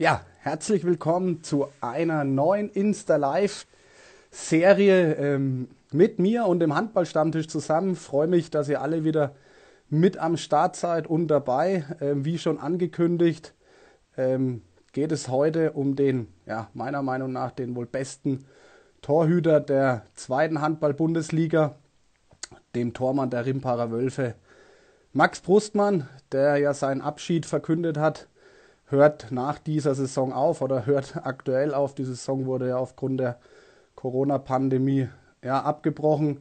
[0.00, 3.66] Ja, herzlich willkommen zu einer neuen Insta Live
[4.30, 7.96] Serie ähm, mit mir und dem Handballstammtisch zusammen.
[7.96, 9.34] Freue mich, dass ihr alle wieder
[9.88, 11.84] mit am Start seid und dabei.
[12.00, 13.54] Ähm, wie schon angekündigt,
[14.16, 18.44] ähm, geht es heute um den, ja, meiner Meinung nach den wohl besten
[19.02, 21.74] Torhüter der zweiten Handball-Bundesliga,
[22.76, 24.36] dem Tormann der Rimparer Wölfe,
[25.12, 28.28] Max Brustmann, der ja seinen Abschied verkündet hat
[28.90, 31.94] hört nach dieser Saison auf oder hört aktuell auf.
[31.94, 33.38] Die Saison wurde ja aufgrund der
[33.94, 35.08] Corona-Pandemie
[35.42, 36.40] ja, abgebrochen.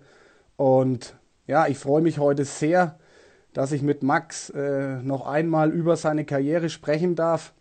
[0.55, 1.15] Und
[1.45, 2.97] ja, ich freue mich heute sehr,
[3.53, 7.53] dass ich mit Max äh, noch einmal über seine Karriere sprechen darf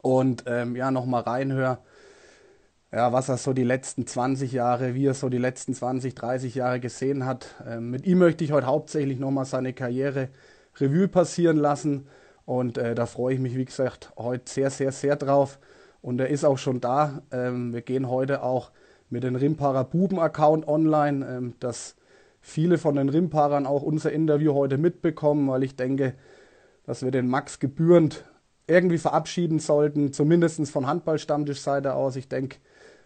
[0.00, 1.78] und ähm, ja, nochmal reinhöre,
[2.92, 6.54] ja, was er so die letzten 20 Jahre, wie er so die letzten 20, 30
[6.54, 7.54] Jahre gesehen hat.
[7.66, 10.28] Ähm, mit ihm möchte ich heute hauptsächlich nochmal seine Karriere
[10.78, 12.06] Revue passieren lassen
[12.44, 15.58] und äh, da freue ich mich, wie gesagt, heute sehr, sehr, sehr drauf.
[16.00, 17.22] Und er ist auch schon da.
[17.30, 18.72] Ähm, wir gehen heute auch
[19.08, 21.94] mit dem Rimparer Buben-Account online, ähm, dass
[22.40, 26.14] viele von den Rimparern auch unser Interview heute mitbekommen, weil ich denke,
[26.84, 28.24] dass wir den Max gebührend
[28.66, 32.16] irgendwie verabschieden sollten, zumindest von Handballstammtischseite aus.
[32.16, 32.56] Ich denke,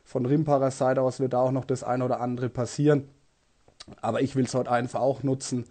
[0.05, 3.09] von Rimparer Seite aus wird da auch noch das eine oder andere passieren.
[4.01, 5.67] Aber ich will es heute einfach auch nutzen,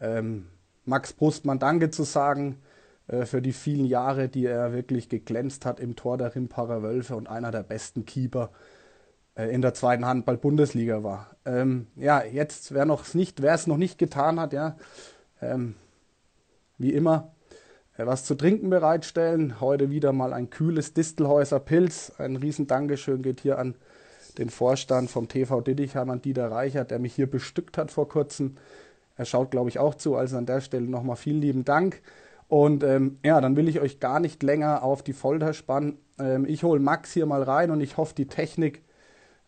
[0.00, 0.46] ähm,
[0.84, 2.58] Max Brustmann Danke zu sagen
[3.12, 7.14] äh, für die vielen Jahre, die er wirklich geglänzt hat im Tor der Rimparer Wölfe
[7.14, 8.50] und einer der besten Keeper
[9.36, 11.36] äh, in der zweiten Handball-Bundesliga war.
[11.44, 12.84] Ähm, ja, jetzt, wer
[13.54, 14.76] es noch nicht getan hat, ja,
[15.40, 15.74] ähm,
[16.78, 17.32] wie immer,
[17.96, 19.60] äh, was zu trinken bereitstellen.
[19.60, 22.12] Heute wieder mal ein kühles Distelhäuser Pilz.
[22.18, 23.74] Ein riesen Dankeschön geht hier an
[24.38, 28.56] den Vorstand vom TV Dittichheim, an Dieter Reichert, der mich hier bestückt hat vor kurzem.
[29.16, 30.16] Er schaut, glaube ich, auch zu.
[30.16, 32.00] Also an der Stelle nochmal vielen lieben Dank.
[32.52, 35.96] Und ähm, ja, dann will ich euch gar nicht länger auf die Folter spannen.
[36.18, 38.82] Ähm, ich hole Max hier mal rein und ich hoffe, die Technik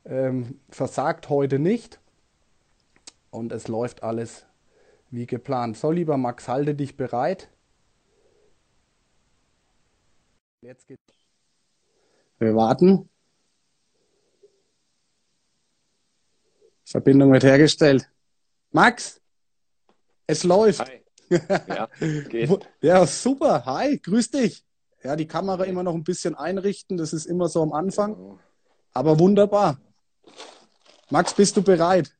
[0.06, 2.00] ähm, versagt heute nicht.
[3.28, 4.47] Und es läuft alles
[5.10, 5.76] wie geplant.
[5.76, 7.50] So, lieber Max, halte dich bereit.
[10.62, 11.03] Jetzt geht's.
[12.38, 13.10] Wir warten.
[16.87, 18.10] Verbindung wird hergestellt.
[18.70, 19.20] Max,
[20.26, 20.88] es läuft.
[20.88, 21.03] Hi.
[21.30, 21.88] Ja,
[22.28, 22.50] geht.
[22.82, 23.64] ja, super.
[23.66, 24.64] Hi, grüß dich.
[25.02, 28.38] Ja, die Kamera immer noch ein bisschen einrichten, das ist immer so am Anfang.
[28.92, 29.78] Aber wunderbar.
[31.10, 32.14] Max, bist du bereit?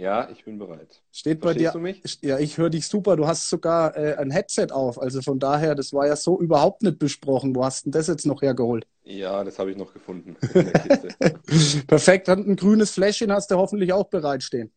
[0.00, 1.02] Ja, ich bin bereit.
[1.12, 1.72] Steht bei dir.
[1.72, 2.02] Du mich?
[2.22, 3.16] Ja, ich höre dich super.
[3.16, 4.98] Du hast sogar äh, ein Headset auf.
[5.00, 7.54] Also von daher, das war ja so überhaupt nicht besprochen.
[7.54, 8.86] Wo hast denn das jetzt noch hergeholt?
[9.04, 10.36] Ja, das habe ich noch gefunden.
[11.86, 12.30] Perfekt.
[12.30, 14.72] Und ein grünes Fläschchen hast du hoffentlich auch bereitstehen.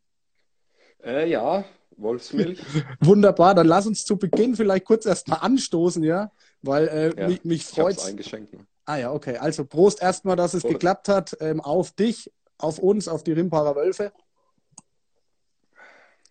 [1.01, 1.63] Äh, ja,
[1.97, 2.59] Wolfsmilch.
[2.99, 6.31] Wunderbar, dann lass uns zu Beginn vielleicht kurz erstmal anstoßen, ja?
[6.61, 8.13] Weil äh, ja, mich, mich freut es.
[8.13, 8.47] Ne?
[8.85, 9.37] Ah ja, okay.
[9.37, 10.73] Also Prost erstmal, dass es Prost.
[10.73, 11.37] geklappt hat.
[11.39, 14.11] Ähm, auf dich, auf uns, auf die Rimparer Wölfe.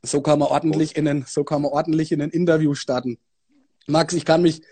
[0.03, 3.19] So kann man ordentlich in den, so kann man ordentlich in ein Interview starten.
[3.87, 4.62] Max, ich kann mich,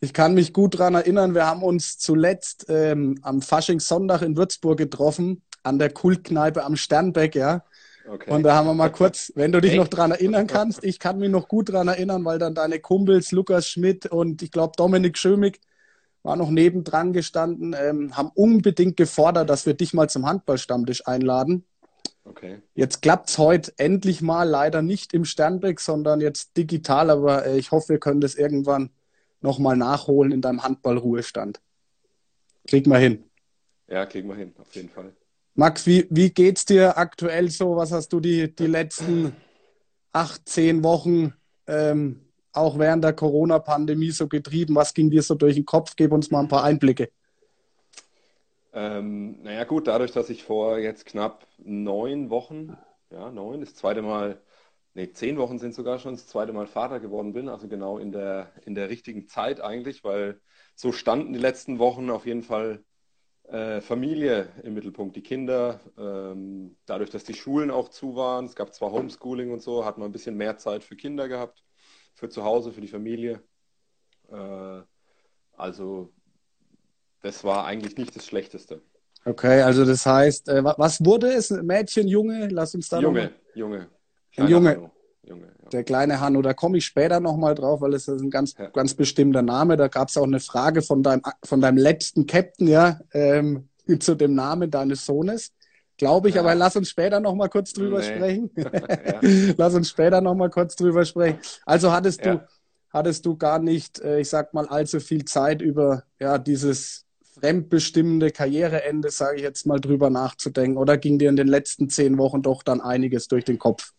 [0.00, 4.78] ich kann mich gut daran erinnern, wir haben uns zuletzt ähm, am Faschingssonntag in Würzburg
[4.78, 7.64] getroffen, an der Kultkneipe am Sternbeck, ja.
[8.08, 8.30] Okay.
[8.30, 9.80] Und da haben wir mal kurz, wenn du dich Echt?
[9.80, 13.30] noch dran erinnern kannst, ich kann mich noch gut dran erinnern, weil dann deine Kumpels
[13.32, 15.60] Lukas Schmidt und ich glaube Dominik Schömig
[16.22, 21.64] war noch nebendran gestanden, ähm, haben unbedingt gefordert, dass wir dich mal zum Handballstammtisch einladen.
[22.24, 22.60] Okay.
[22.74, 27.58] Jetzt klappt es heute endlich mal, leider nicht im Sternbeck, sondern jetzt digital, aber äh,
[27.58, 28.90] ich hoffe, wir können das irgendwann
[29.40, 31.60] nochmal nachholen in deinem Handballruhestand.
[32.68, 33.24] Krieg mal hin.
[33.88, 35.12] Ja, kriegen wir hin, auf jeden Fall.
[35.60, 37.76] Max, wie, wie geht's dir aktuell so?
[37.76, 39.36] Was hast du die, die letzten
[40.10, 41.34] acht, zehn Wochen
[41.66, 42.22] ähm,
[42.54, 44.74] auch während der Corona-Pandemie so getrieben?
[44.74, 45.96] Was ging dir so durch den Kopf?
[45.96, 47.10] Gib uns mal ein paar Einblicke.
[48.72, 52.74] Ähm, naja, gut, dadurch, dass ich vor jetzt knapp neun Wochen,
[53.10, 54.40] ja, neun, das zweite Mal,
[54.94, 58.12] nee, zehn Wochen sind sogar schon, das zweite Mal Vater geworden bin, also genau in
[58.12, 60.40] der, in der richtigen Zeit eigentlich, weil
[60.74, 62.82] so standen die letzten Wochen auf jeden Fall
[63.80, 65.80] Familie im Mittelpunkt, die Kinder.
[65.98, 69.98] Ähm, dadurch, dass die Schulen auch zu waren, es gab zwar Homeschooling und so, hat
[69.98, 71.64] man ein bisschen mehr Zeit für Kinder gehabt,
[72.14, 73.42] für zu Hause, für die Familie.
[74.30, 74.82] Äh,
[75.56, 76.12] also
[77.22, 78.82] das war eigentlich nicht das Schlechteste.
[79.24, 81.50] Okay, also das heißt, äh, was wurde es?
[81.50, 82.48] Mädchen, Junge?
[82.48, 83.90] Lass uns da Junge, Junge.
[84.36, 84.70] Ein Junge.
[84.70, 84.90] Hanno.
[85.22, 85.52] Junge.
[85.72, 88.66] Der kleine Hanno, da komme ich später nochmal drauf, weil es ist ein ganz, ja.
[88.70, 89.76] ganz bestimmter Name.
[89.76, 93.68] Da gab es auch eine Frage von deinem, von deinem letzten Captain, ja, ähm,
[94.00, 95.52] zu dem Namen deines Sohnes.
[95.96, 96.40] Glaube ich, ja.
[96.40, 98.04] aber lass uns später nochmal kurz drüber nee.
[98.04, 98.50] sprechen.
[99.58, 101.38] lass uns später nochmal kurz drüber sprechen.
[101.66, 102.42] Also hattest du,
[102.90, 107.04] hattest du gar nicht, äh, ich sag mal, allzu viel Zeit über ja, dieses
[107.40, 110.78] fremdbestimmende Karriereende, sage ich jetzt mal, drüber nachzudenken?
[110.78, 113.92] Oder ging dir in den letzten zehn Wochen doch dann einiges durch den Kopf?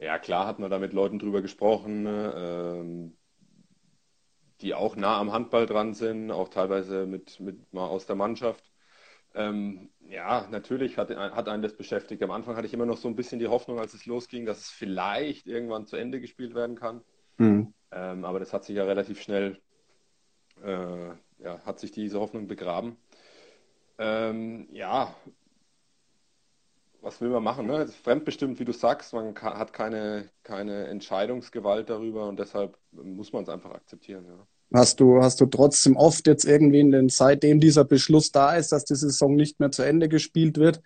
[0.00, 3.16] Ja, klar hat man da mit Leuten drüber gesprochen, ne, ähm,
[4.62, 8.72] die auch nah am Handball dran sind, auch teilweise mit, mit mal aus der Mannschaft.
[9.34, 12.22] Ähm, ja, natürlich hat, hat einen das beschäftigt.
[12.22, 14.58] Am Anfang hatte ich immer noch so ein bisschen die Hoffnung, als es losging, dass
[14.58, 17.02] es vielleicht irgendwann zu Ende gespielt werden kann.
[17.36, 17.74] Mhm.
[17.92, 19.60] Ähm, aber das hat sich ja relativ schnell,
[20.62, 22.96] äh, ja, hat sich diese Hoffnung begraben.
[23.98, 25.14] Ähm, ja,
[27.02, 27.66] was will man machen?
[27.66, 27.86] Ne?
[27.88, 33.48] fremdbestimmt, wie du sagst, man hat keine, keine Entscheidungsgewalt darüber und deshalb muss man es
[33.48, 34.24] einfach akzeptieren.
[34.26, 34.46] Ja.
[34.78, 38.70] Hast du, hast du trotzdem oft jetzt irgendwie in den, seitdem dieser Beschluss da ist,
[38.70, 40.80] dass die Saison nicht mehr zu Ende gespielt wird,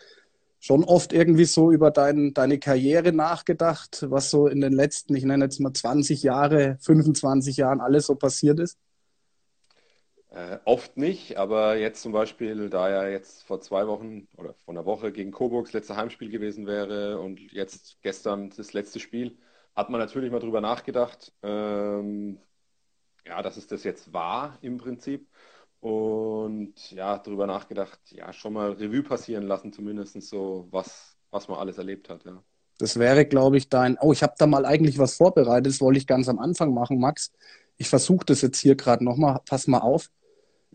[0.58, 5.24] schon oft irgendwie so über dein, deine Karriere nachgedacht, was so in den letzten, ich
[5.24, 8.78] nenne jetzt mal 20 Jahre, 25 Jahren alles so passiert ist?
[10.34, 14.74] Äh, oft nicht, aber jetzt zum Beispiel, da ja jetzt vor zwei Wochen oder vor
[14.74, 19.38] einer Woche gegen Coburg das letzte Heimspiel gewesen wäre und jetzt gestern das letzte Spiel,
[19.76, 22.40] hat man natürlich mal drüber nachgedacht, ähm,
[23.24, 25.28] ja, dass es das jetzt war im Prinzip.
[25.78, 31.58] Und ja, darüber nachgedacht, ja, schon mal Revue passieren lassen, zumindest so, was, was man
[31.58, 32.42] alles erlebt hat, ja.
[32.78, 33.96] Das wäre, glaube ich, dein.
[34.00, 36.98] Oh, ich habe da mal eigentlich was vorbereitet, das wollte ich ganz am Anfang machen,
[36.98, 37.30] Max.
[37.76, 39.40] Ich versuche das jetzt hier gerade nochmal.
[39.46, 40.10] Pass mal auf.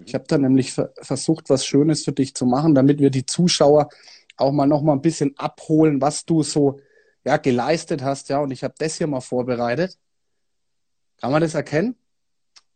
[0.06, 3.90] Ich habe da nämlich versucht, was Schönes für dich zu machen, damit wir die Zuschauer
[4.38, 6.80] auch mal noch mal ein bisschen abholen, was du so
[7.25, 8.30] ja, geleistet hast.
[8.30, 9.98] Ja, und ich habe das hier mal vorbereitet.
[11.19, 11.96] Kann man das erkennen?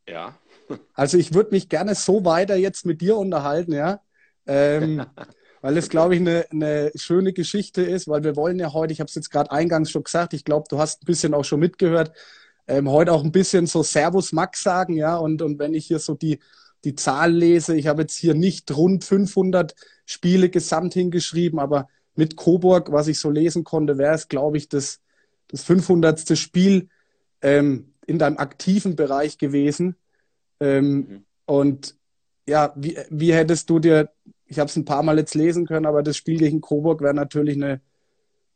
[0.08, 0.38] Ja.
[0.94, 4.00] Also ich würde mich gerne so weiter jetzt mit dir unterhalten, ja.
[4.48, 5.06] Ähm,
[5.62, 9.02] weil es, glaube ich, eine, eine schöne Geschichte ist, weil wir wollen ja heute, ich
[9.02, 11.60] habe es jetzt gerade eingangs schon gesagt, ich glaube, du hast ein bisschen auch schon
[11.60, 12.14] mitgehört,
[12.66, 15.18] ähm, heute auch ein bisschen so Servus Max sagen, ja.
[15.18, 16.40] Und, und wenn ich hier so die,
[16.84, 19.76] die Zahl lese, ich habe jetzt hier nicht rund 500
[20.06, 24.70] Spiele gesamt hingeschrieben, aber mit Coburg, was ich so lesen konnte, wäre es, glaube ich,
[24.70, 25.00] das,
[25.48, 26.38] das 500.
[26.38, 26.90] Spiel
[27.42, 29.96] ähm, in deinem aktiven Bereich gewesen.
[30.60, 31.26] Ähm, mhm.
[31.46, 31.96] Und
[32.48, 34.10] ja, wie, wie hättest du dir,
[34.46, 37.14] ich habe es ein paar Mal jetzt lesen können, aber das Spiel gegen Coburg wäre
[37.14, 37.82] natürlich eine,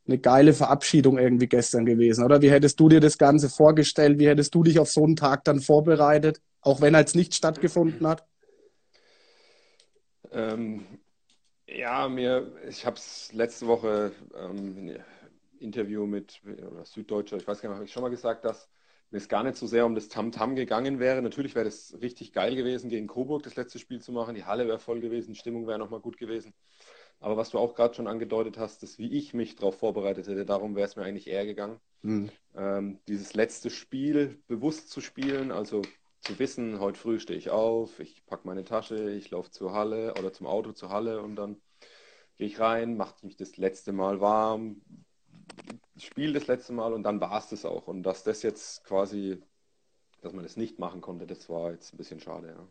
[0.07, 2.41] eine geile Verabschiedung irgendwie gestern gewesen, oder?
[2.41, 4.19] Wie hättest du dir das Ganze vorgestellt?
[4.19, 6.41] Wie hättest du dich auf so einen Tag dann vorbereitet?
[6.61, 8.25] Auch wenn er jetzt nicht stattgefunden hat?
[10.31, 10.85] Ähm,
[11.67, 14.95] ja, mir, ich habe es letzte Woche ähm,
[15.59, 18.69] Interview mit oder Süddeutscher, ich weiß gar nicht, habe ich schon mal gesagt, dass
[19.09, 21.21] mir es gar nicht so sehr um das Tam-Tam gegangen wäre.
[21.21, 24.35] Natürlich wäre das richtig geil gewesen, gegen Coburg das letzte Spiel zu machen.
[24.35, 26.53] Die Halle wäre voll gewesen, Stimmung wäre nochmal gut gewesen.
[27.19, 30.45] Aber was du auch gerade schon angedeutet hast, dass wie ich mich darauf vorbereitet hätte,
[30.45, 31.79] darum wäre es mir eigentlich eher gegangen.
[32.03, 32.29] Mhm.
[32.55, 35.81] Ähm, dieses letzte Spiel bewusst zu spielen, also
[36.21, 40.13] zu wissen, heute früh stehe ich auf, ich packe meine Tasche, ich laufe zur Halle
[40.19, 41.57] oder zum Auto zur Halle und dann
[42.37, 44.81] gehe ich rein, mache mich das letzte Mal warm,
[45.97, 47.87] spiele das letzte Mal und dann war es das auch.
[47.87, 49.41] Und dass das jetzt quasi,
[50.21, 52.67] dass man das nicht machen konnte, das war jetzt ein bisschen schade, ja.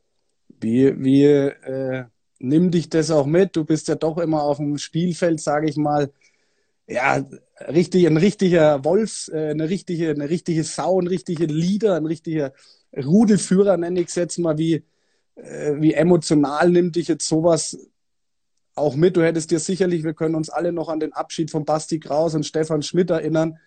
[0.60, 2.04] Wie, wie äh,
[2.38, 3.56] nimm dich das auch mit?
[3.56, 6.10] Du bist ja doch immer auf dem Spielfeld, sage ich mal.
[6.86, 7.24] Ja,
[7.68, 12.52] richtig, ein richtiger Wolf, äh, eine richtige, eine richtige Sau, ein richtiger Leader, ein richtiger
[12.96, 14.84] Rudelführer, nenne ich es jetzt mal, wie,
[15.36, 17.76] äh, wie emotional nimmt dich jetzt sowas
[18.76, 19.16] auch mit?
[19.16, 22.34] Du hättest dir sicherlich, wir können uns alle noch an den Abschied von Basti Kraus
[22.34, 23.58] und Stefan Schmidt erinnern.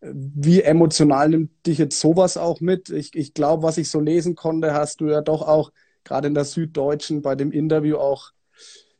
[0.00, 2.90] Wie emotional nimmt dich jetzt sowas auch mit?
[2.90, 5.72] Ich, ich glaube, was ich so lesen konnte, hast du ja doch auch
[6.08, 8.32] gerade in der Süddeutschen bei dem Interview auch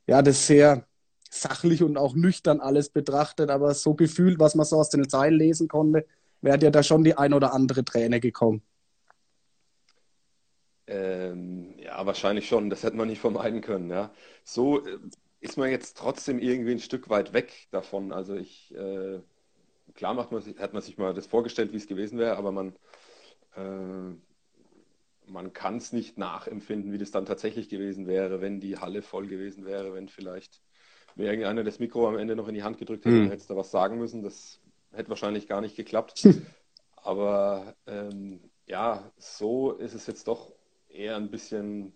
[0.06, 0.86] ja das sehr
[1.30, 5.34] sachlich und auch nüchtern alles betrachtet, aber so gefühlt, was man so aus den Zeilen
[5.34, 6.06] lesen konnte,
[6.40, 8.62] wäre dir da schon die ein oder andere Träne gekommen.
[10.86, 12.70] Ähm, ja, wahrscheinlich schon.
[12.70, 13.90] Das hätte man nicht vermeiden können.
[13.90, 14.10] Ja.
[14.44, 14.98] So äh,
[15.40, 18.10] ist man jetzt trotzdem irgendwie ein Stück weit weg davon.
[18.12, 19.20] Also ich, äh,
[19.94, 22.74] klar macht man, hat man sich mal das vorgestellt, wie es gewesen wäre, aber man,
[23.54, 24.14] äh,
[25.30, 29.26] man kann es nicht nachempfinden, wie das dann tatsächlich gewesen wäre, wenn die Halle voll
[29.26, 30.60] gewesen wäre, wenn vielleicht
[31.16, 33.22] mir irgendeiner das Mikro am Ende noch in die Hand gedrückt hätte, hm.
[33.22, 34.22] dann hätte es da was sagen müssen.
[34.22, 34.60] Das
[34.92, 36.28] hätte wahrscheinlich gar nicht geklappt.
[36.96, 40.52] aber ähm, ja, so ist es jetzt doch
[40.88, 41.92] eher ein bisschen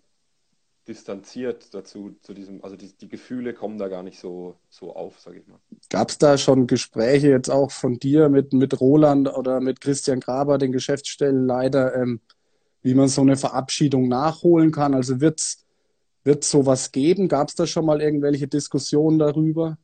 [0.87, 5.19] distanziert dazu, zu diesem, also die, die Gefühle kommen da gar nicht so, so auf,
[5.19, 5.59] sage ich mal.
[5.89, 10.19] Gab es da schon Gespräche jetzt auch von dir mit, mit Roland oder mit Christian
[10.19, 12.19] Graber, den Geschäftsstellenleiter, ähm,
[12.83, 14.93] wie man so eine Verabschiedung nachholen kann?
[14.93, 17.27] Also wird es sowas geben?
[17.27, 19.77] Gab es da schon mal irgendwelche Diskussionen darüber?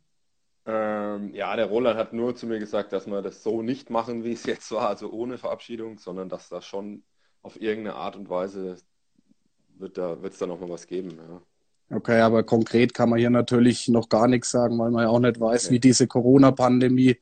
[0.66, 4.24] Ähm, ja, der Roland hat nur zu mir gesagt, dass wir das so nicht machen,
[4.24, 7.02] wie es jetzt war, also ohne Verabschiedung, sondern dass da schon
[7.42, 8.76] auf irgendeine Art und Weise
[9.78, 11.18] wird da, wird es da nochmal was geben.
[11.18, 11.98] Ja.
[11.98, 15.20] Okay, aber konkret kann man hier natürlich noch gar nichts sagen, weil man ja auch
[15.20, 15.76] nicht weiß, okay.
[15.76, 17.18] wie diese Corona-Pandemie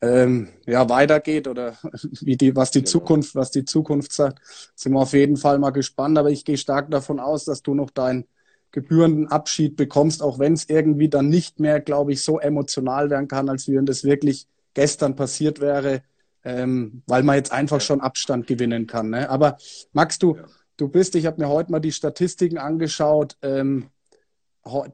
[0.00, 1.76] ähm, ja, weitergeht oder
[2.20, 2.90] wie die, was die genau.
[2.90, 4.40] Zukunft, was die Zukunft sagt.
[4.74, 7.74] Sind wir auf jeden Fall mal gespannt, aber ich gehe stark davon aus, dass du
[7.74, 8.26] noch deinen
[8.70, 13.28] gebührenden Abschied bekommst, auch wenn es irgendwie dann nicht mehr, glaube ich, so emotional werden
[13.28, 16.02] kann, als wenn das wirklich gestern passiert wäre,
[16.42, 19.10] ähm, weil man jetzt einfach schon Abstand gewinnen kann.
[19.10, 19.30] Ne?
[19.30, 19.56] Aber
[19.92, 20.44] Max, du, ja.
[20.76, 23.90] du bist, ich habe mir heute mal die Statistiken angeschaut, ähm,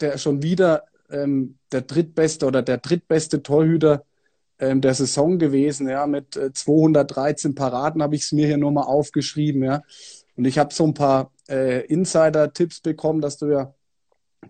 [0.01, 4.05] der schon wieder ähm, der drittbeste oder der drittbeste Torhüter
[4.61, 8.73] ähm, der Saison gewesen, ja, mit äh, 213 Paraden habe ich es mir hier nur
[8.73, 9.83] mal aufgeschrieben, ja.
[10.37, 13.75] Und ich habe so ein paar äh, Insider-Tipps bekommen, dass du ja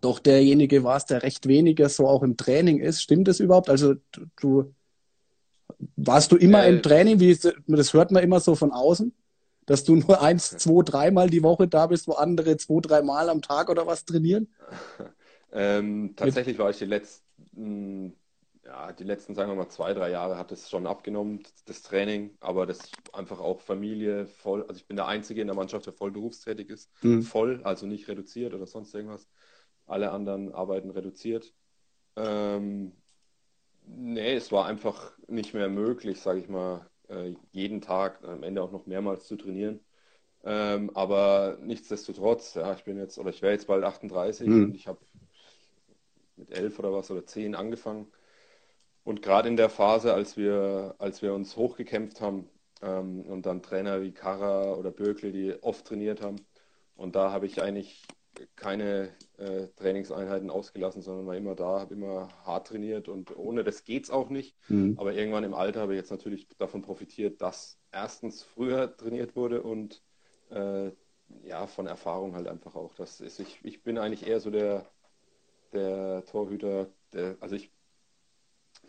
[0.00, 3.02] doch derjenige warst, der recht weniger so auch im Training ist.
[3.02, 3.68] Stimmt das überhaupt?
[3.68, 3.94] Also
[4.40, 4.74] du,
[5.96, 7.20] warst du immer äh, im Training?
[7.20, 7.36] Wie
[7.66, 9.12] das hört man immer so von außen,
[9.66, 13.42] dass du nur eins, zwei, dreimal die Woche da bist, wo andere zwei, dreimal am
[13.42, 14.48] Tag oder was trainieren?
[15.52, 18.14] Ähm, tatsächlich war ich die letzten
[18.70, 22.36] ja, die letzten, sagen wir mal, zwei, drei Jahre hat es schon abgenommen, das Training,
[22.38, 25.92] aber das einfach auch Familie voll, also ich bin der Einzige in der Mannschaft, der
[25.92, 27.22] voll berufstätig ist, mhm.
[27.22, 29.28] voll, also nicht reduziert oder sonst irgendwas.
[29.86, 31.52] Alle anderen arbeiten reduziert.
[32.14, 32.92] Ähm,
[33.86, 38.62] nee, es war einfach nicht mehr möglich, sage ich mal, äh, jeden Tag, am Ende
[38.62, 39.80] auch noch mehrmals zu trainieren.
[40.44, 44.64] Ähm, aber nichtsdestotrotz, ja, ich bin jetzt, oder ich wäre jetzt bald 38 mhm.
[44.66, 45.00] und ich habe
[46.36, 48.06] mit elf oder was oder zehn angefangen
[49.04, 52.48] und gerade in der Phase, als wir, als wir uns hochgekämpft haben
[52.82, 56.36] ähm, und dann Trainer wie Kara oder Bökle, die oft trainiert haben,
[56.96, 58.02] und da habe ich eigentlich
[58.56, 63.84] keine äh, Trainingseinheiten ausgelassen, sondern war immer da, habe immer hart trainiert und ohne das
[63.84, 64.56] geht es auch nicht.
[64.68, 64.96] Mhm.
[64.98, 69.62] Aber irgendwann im Alter habe ich jetzt natürlich davon profitiert, dass erstens früher trainiert wurde
[69.62, 70.02] und
[70.50, 70.90] äh,
[71.44, 72.94] ja, von Erfahrung halt einfach auch.
[72.94, 74.86] Das ist, ich, ich bin eigentlich eher so der,
[75.72, 77.70] der Torhüter, der, also ich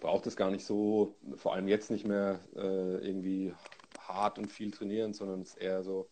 [0.01, 3.53] braucht es gar nicht so, vor allem jetzt nicht mehr äh, irgendwie
[3.99, 6.09] hart und viel trainieren, sondern es ist eher so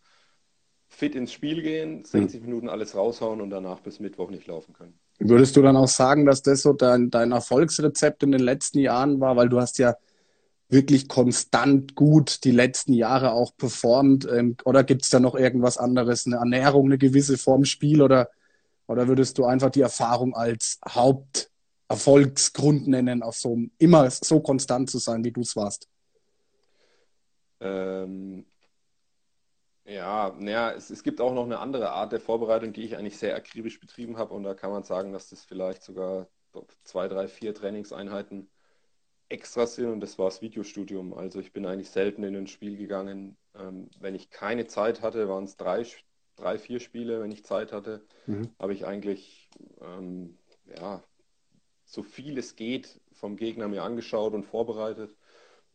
[0.87, 2.45] fit ins Spiel gehen, 60 mhm.
[2.45, 4.97] Minuten alles raushauen und danach bis Mittwoch nicht laufen können.
[5.19, 9.19] Würdest du dann auch sagen, dass das so dein, dein Erfolgsrezept in den letzten Jahren
[9.19, 9.97] war, weil du hast ja
[10.69, 14.27] wirklich konstant gut die letzten Jahre auch performt?
[14.31, 18.29] Ähm, oder gibt es da noch irgendwas anderes, eine Ernährung, eine gewisse Form Spiel oder,
[18.87, 21.49] oder würdest du einfach die Erfahrung als Haupt
[21.89, 25.89] Erfolgsgrund nennen, auf so immer so konstant zu sein, wie du es warst?
[27.59, 28.45] Ähm,
[29.85, 33.17] ja, naja, es, es gibt auch noch eine andere Art der Vorbereitung, die ich eigentlich
[33.17, 34.35] sehr akribisch betrieben habe.
[34.35, 36.27] Und da kann man sagen, dass das vielleicht sogar
[36.83, 38.49] zwei, drei, vier Trainingseinheiten
[39.29, 39.89] extra sind.
[39.89, 41.15] Und das war das Videostudium.
[41.15, 43.35] Also ich bin eigentlich selten in ein Spiel gegangen.
[43.55, 45.83] Ähm, wenn ich keine Zeit hatte, waren es drei,
[46.35, 47.21] drei, vier Spiele.
[47.21, 48.49] Wenn ich Zeit hatte, mhm.
[48.59, 49.49] habe ich eigentlich
[49.81, 50.37] ähm,
[50.77, 51.03] ja,
[51.89, 55.15] so viel es geht vom Gegner mir angeschaut und vorbereitet.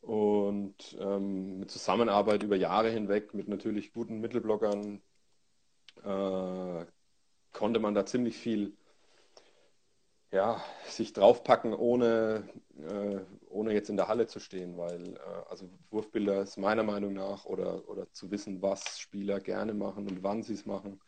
[0.00, 5.02] Und ähm, mit Zusammenarbeit über Jahre hinweg mit natürlich guten Mittelblockern
[6.04, 6.87] äh,
[7.52, 8.76] konnte man da ziemlich viel
[10.30, 15.71] ja, sich draufpacken, ohne, äh, ohne jetzt in der Halle zu stehen, weil äh, also
[15.90, 20.42] Wurfbilder ist meiner Meinung nach oder, oder zu wissen, was Spieler gerne machen und wann
[20.42, 21.00] sie es machen,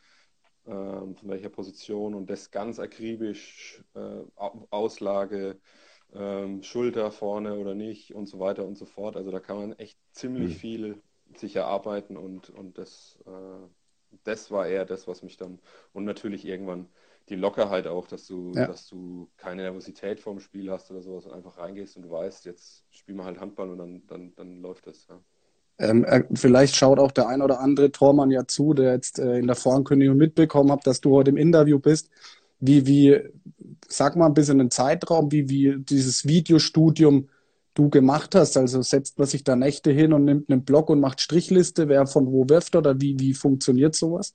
[0.70, 4.22] von welcher Position und das ganz akribisch, äh,
[4.70, 5.58] Auslage,
[6.12, 9.16] ähm, Schulter vorne oder nicht und so weiter und so fort.
[9.16, 10.58] Also da kann man echt ziemlich mhm.
[10.58, 11.02] viel
[11.36, 15.60] sich erarbeiten und, und das, äh, das war eher das, was mich dann
[15.92, 16.88] und natürlich irgendwann
[17.28, 18.66] die Lockerheit auch, dass du, ja.
[18.66, 22.44] dass du keine Nervosität vorm Spiel hast oder sowas und einfach reingehst und du weißt,
[22.44, 25.06] jetzt spielen wir halt Handball und dann, dann, dann läuft das.
[25.08, 25.20] Ja.
[25.78, 29.38] Ähm, äh, vielleicht schaut auch der ein oder andere Tormann ja zu, der jetzt äh,
[29.38, 32.10] in der Vorankündigung mitbekommen hat, dass du heute im Interview bist.
[32.60, 33.20] Wie, wie,
[33.86, 37.28] sag mal ein bisschen einen Zeitraum, wie, wie dieses Videostudium
[37.74, 38.56] du gemacht hast.
[38.56, 42.06] Also setzt man sich da Nächte hin und nimmt einen Blog und macht Strichliste, wer
[42.06, 44.34] von wo wirft oder wie, wie funktioniert sowas?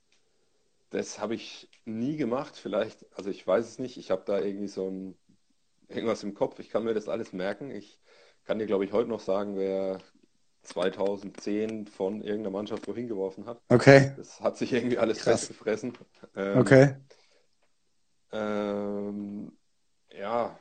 [0.90, 2.56] Das habe ich nie gemacht.
[2.56, 3.96] Vielleicht, also ich weiß es nicht.
[3.96, 5.16] Ich habe da irgendwie so ein,
[5.88, 6.60] irgendwas im Kopf.
[6.60, 7.72] Ich kann mir das alles merken.
[7.72, 7.98] Ich
[8.44, 9.98] kann dir, glaube ich, heute noch sagen, wer
[10.62, 13.60] 2010 von irgendeiner Mannschaft wohin geworfen hat.
[13.68, 14.12] Okay.
[14.16, 15.46] Das hat sich irgendwie alles Krass.
[15.46, 15.92] festgefressen.
[16.36, 16.96] Ähm, okay.
[18.32, 19.52] Ähm,
[20.18, 20.58] ja,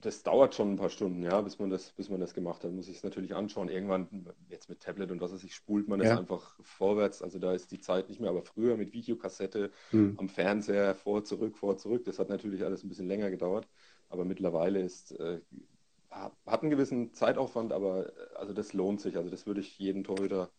[0.00, 2.72] das dauert schon ein paar Stunden, ja, bis man das, bis man das gemacht hat.
[2.72, 3.68] Muss ich es natürlich anschauen.
[3.68, 6.18] Irgendwann, jetzt mit Tablet und was weiß ich, spult man das ja.
[6.18, 7.22] einfach vorwärts.
[7.22, 10.14] Also da ist die Zeit nicht mehr, aber früher mit Videokassette hm.
[10.18, 12.04] am Fernseher vor, zurück, vor, zurück.
[12.04, 13.68] Das hat natürlich alles ein bisschen länger gedauert.
[14.08, 15.40] Aber mittlerweile ist äh,
[16.12, 19.16] hat einen gewissen Zeitaufwand, aber äh, also das lohnt sich.
[19.16, 20.50] Also das würde ich jedem Torhüter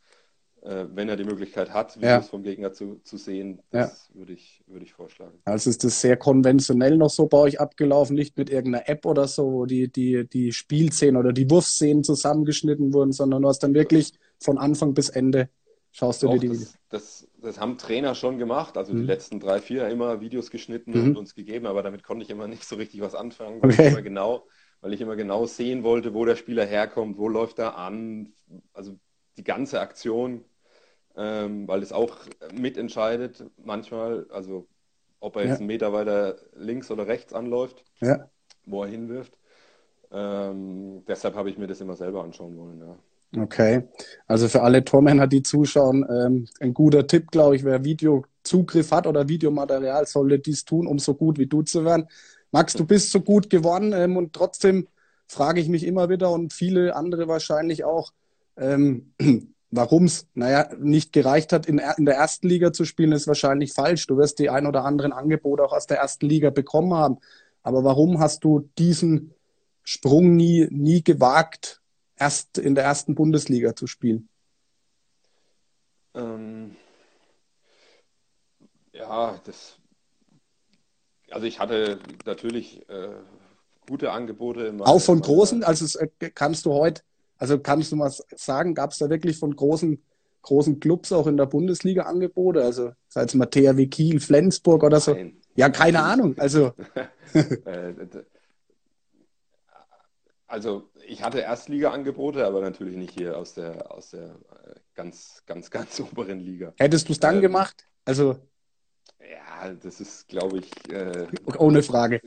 [0.63, 2.21] äh, wenn er die Möglichkeit hat, Videos ja.
[2.21, 3.61] vom Gegner zu, zu sehen.
[3.69, 4.19] Das ja.
[4.19, 5.37] würde ich, würde ich vorschlagen.
[5.43, 9.27] Also ist das sehr konventionell noch so bei euch abgelaufen, nicht mit irgendeiner App oder
[9.27, 13.73] so, wo die, die, die Spielszenen oder die Wurfszenen zusammengeschnitten wurden, sondern du hast dann
[13.73, 15.49] wirklich von Anfang bis Ende
[15.91, 16.75] schaust du Auch dir die das, Videos.
[16.87, 18.99] Das, das haben Trainer schon gemacht, also mhm.
[18.99, 21.07] die letzten drei, vier immer Videos geschnitten mhm.
[21.09, 23.87] und uns gegeben, aber damit konnte ich immer nicht so richtig was anfangen, weil okay.
[23.87, 24.45] ich immer genau
[24.83, 28.33] weil ich immer genau sehen wollte, wo der Spieler herkommt, wo läuft er an,
[28.73, 28.99] also
[29.37, 30.45] die ganze Aktion
[31.15, 32.17] ähm, weil es auch
[32.53, 34.67] mitentscheidet manchmal, also
[35.19, 35.57] ob er jetzt ja.
[35.57, 38.29] einen Meter weiter links oder rechts anläuft, ja.
[38.65, 39.37] wo er hinwirft.
[40.11, 42.79] Ähm, deshalb habe ich mir das immer selber anschauen wollen.
[42.79, 43.43] Ja.
[43.43, 43.83] Okay,
[44.27, 49.07] also für alle Tormänner, die zuschauen, ähm, ein guter Tipp, glaube ich, wer Videozugriff hat
[49.07, 52.07] oder Videomaterial, sollte dies tun, um so gut wie du zu werden.
[52.53, 54.87] Max, du bist so gut geworden ähm, und trotzdem
[55.27, 58.13] frage ich mich immer wieder und viele andere wahrscheinlich auch,
[58.55, 59.13] ähm,
[59.75, 63.73] Warum es, naja, nicht gereicht hat, in, in, der ersten Liga zu spielen, ist wahrscheinlich
[63.73, 64.05] falsch.
[64.05, 67.17] Du wirst die ein oder anderen Angebote auch aus der ersten Liga bekommen haben.
[67.63, 69.33] Aber warum hast du diesen
[69.81, 71.81] Sprung nie, nie gewagt,
[72.15, 74.29] erst in der ersten Bundesliga zu spielen?
[76.13, 76.75] Ähm,
[78.91, 79.79] ja, das.
[81.33, 83.09] Also ich hatte natürlich äh,
[83.87, 84.73] gute Angebote.
[84.79, 85.63] Auch von großen?
[85.63, 87.01] Also äh, kannst du heute
[87.43, 90.01] also kannst du mal sagen, gab es da wirklich von großen,
[90.43, 92.63] großen Clubs auch in der Bundesliga Angebote?
[92.63, 95.13] Also sei es mal THW Kiel, Flensburg oder so?
[95.13, 95.41] Nein.
[95.55, 96.05] Ja, keine Nein.
[96.05, 96.35] Ahnung.
[96.37, 96.71] Also.
[97.33, 97.95] Äh,
[100.45, 105.71] also ich hatte Erstliga-Angebote, aber natürlich nicht hier aus der, aus der äh, ganz, ganz,
[105.71, 106.73] ganz oberen Liga.
[106.77, 107.87] Hättest du es dann ähm, gemacht?
[108.05, 108.37] Also.
[109.29, 110.91] Ja, das ist, glaube ich.
[110.91, 111.27] Äh,
[111.57, 112.21] Ohne Frage.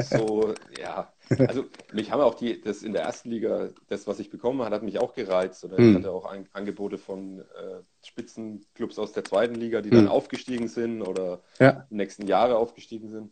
[0.00, 1.12] So, ja.
[1.38, 4.74] Also, mich haben auch die, das in der ersten Liga, das, was ich bekommen habe,
[4.74, 5.64] hat mich auch gereizt.
[5.64, 5.90] Oder hm.
[5.90, 9.96] ich hatte auch ein, Angebote von äh, Spitzenclubs aus der zweiten Liga, die hm.
[9.96, 11.86] dann aufgestiegen sind oder ja.
[11.90, 13.30] den nächsten Jahre aufgestiegen sind.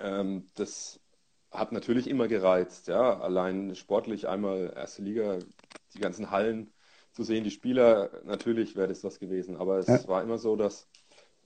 [0.00, 1.00] Ähm, das
[1.50, 3.20] hat natürlich immer gereizt, ja.
[3.20, 5.38] Allein sportlich einmal erste Liga,
[5.94, 6.70] die ganzen Hallen
[7.12, 9.56] zu sehen, die Spieler, natürlich wäre das was gewesen.
[9.56, 10.06] Aber es ja.
[10.06, 10.88] war immer so, dass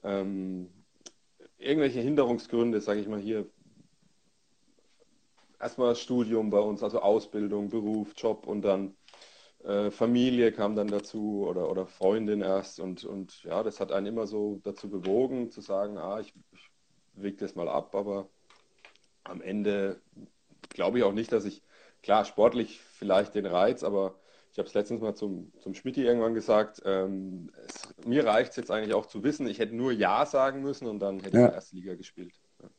[0.05, 0.69] ähm,
[1.57, 3.49] irgendwelche Hinderungsgründe, sage ich mal hier,
[5.59, 8.95] erstmal Studium bei uns, also Ausbildung, Beruf, Job und dann
[9.63, 14.05] äh, Familie kam dann dazu oder, oder Freundin erst und, und ja, das hat einen
[14.05, 16.69] immer so dazu bewogen zu sagen, ah, ich, ich
[17.15, 18.29] wege das mal ab, aber
[19.23, 19.99] am Ende
[20.69, 21.63] glaube ich auch nicht, dass ich,
[22.03, 24.19] klar, sportlich vielleicht den Reiz, aber
[24.55, 28.55] ich habe es letztens mal zum, zum Schmidt irgendwann gesagt, ähm, es, mir reicht es
[28.55, 31.39] jetzt eigentlich auch zu wissen, ich hätte nur Ja sagen müssen und dann hätte ja.
[31.39, 32.31] ich in der ersten Liga gespielt.
[32.63, 32.69] Ja.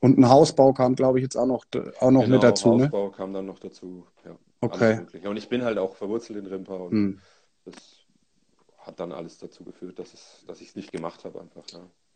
[0.00, 1.66] Und ein Hausbau kam, glaube ich, jetzt auch noch,
[2.00, 2.74] auch noch genau, mit dazu.
[2.74, 2.84] Ne?
[2.84, 3.12] Hausbau ne?
[3.12, 4.06] kam dann noch dazu.
[4.24, 5.04] Ja, okay.
[5.22, 7.20] Und ich bin halt auch verwurzelt in Rimpa und hm.
[7.66, 7.74] das
[8.78, 11.64] hat dann alles dazu geführt, dass, es, dass ich es nicht gemacht habe einfach.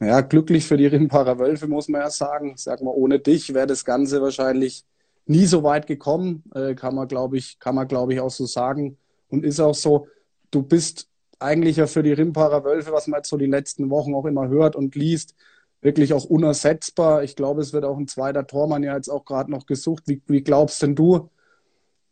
[0.00, 0.06] Ja.
[0.06, 2.54] ja, glücklich für die Rimparer Wölfe, muss man ja sagen.
[2.56, 4.86] Sag mal, ohne dich wäre das Ganze wahrscheinlich
[5.26, 8.46] nie so weit gekommen, äh, kann man, glaube ich, kann man, glaube ich, auch so
[8.46, 8.98] sagen.
[9.28, 10.06] Und ist auch so,
[10.50, 11.08] du bist
[11.38, 14.48] eigentlich ja für die Rimparer Wölfe, was man jetzt so die letzten Wochen auch immer
[14.48, 15.34] hört und liest,
[15.80, 17.22] wirklich auch unersetzbar.
[17.22, 20.04] Ich glaube, es wird auch ein zweiter Tormann ja jetzt auch gerade noch gesucht.
[20.06, 21.30] Wie, wie glaubst denn du,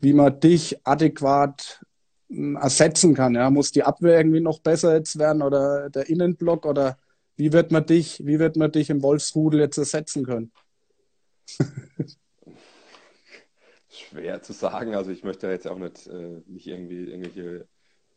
[0.00, 1.84] wie man dich adäquat
[2.28, 3.34] hm, ersetzen kann?
[3.34, 3.50] Ja?
[3.50, 6.98] Muss die Abwehr irgendwie noch besser jetzt werden oder der Innenblock oder
[7.36, 10.52] wie wird man dich, wie wird man dich im Wolfsrudel jetzt ersetzen können?
[14.12, 14.94] schwer zu sagen.
[14.94, 17.66] Also ich möchte jetzt auch nicht, äh, nicht irgendwie irgendwelche.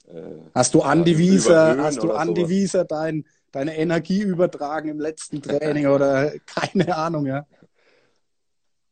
[0.08, 5.42] Äh, hast du Andi Wieser, hast du Andi Wieser dein, deine Energie übertragen im letzten
[5.42, 7.48] Training oder keine Ahnung, ja?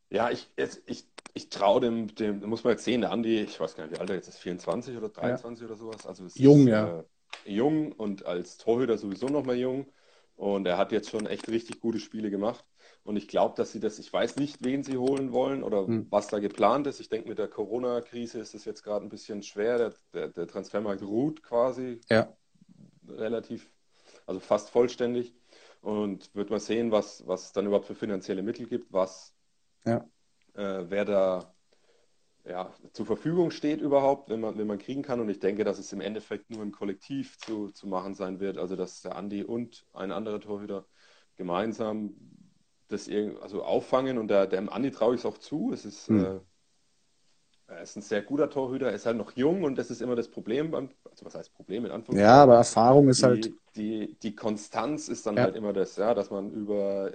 [0.10, 3.60] Ja, ich, jetzt, ich, ich traue dem, dem, muss man jetzt sehen, der Andi, ich
[3.60, 5.68] weiß gar nicht, wie alt er jetzt ist, 24 oder 23 ja.
[5.68, 6.06] oder sowas.
[6.08, 7.00] Also jung, ist, ja.
[7.00, 7.04] Äh,
[7.52, 9.88] jung und als Torhüter sowieso noch mal jung.
[10.36, 12.66] Und er hat jetzt schon echt richtig gute Spiele gemacht.
[13.04, 16.08] Und ich glaube, dass sie das, ich weiß nicht, wen sie holen wollen oder hm.
[16.10, 17.02] was da geplant ist.
[17.02, 19.78] Ich denke, mit der Corona-Krise ist es jetzt gerade ein bisschen schwer.
[19.78, 22.34] Der, der, der, Transfermarkt ruht quasi ja.
[23.08, 23.70] relativ,
[24.26, 25.36] also fast vollständig.
[25.82, 29.36] Und wird mal sehen, was, was es dann überhaupt für finanzielle Mittel gibt, was
[29.84, 29.98] ja.
[30.54, 31.54] äh, wer da
[32.46, 35.20] ja, zur Verfügung steht überhaupt, wenn man, wenn man kriegen kann.
[35.20, 38.58] Und ich denke, dass es im Endeffekt nur ein Kollektiv zu, zu machen sein wird.
[38.58, 40.86] Also dass der Andi und ein anderer Torhüter
[41.36, 42.16] gemeinsam
[42.94, 43.10] das
[43.42, 45.72] also auffangen und der, dem Andi traue ich es auch zu.
[45.74, 46.26] Es ist, mhm.
[46.26, 46.40] äh,
[47.68, 50.16] er ist ein sehr guter Torhüter, er ist halt noch jung und das ist immer
[50.16, 52.30] das Problem beim, also was heißt Problem in Anführungszeichen?
[52.30, 53.54] Ja, aber Erfahrung ist die, halt.
[53.76, 55.44] Die, die Konstanz ist dann ja.
[55.44, 57.12] halt immer das, ja, dass man über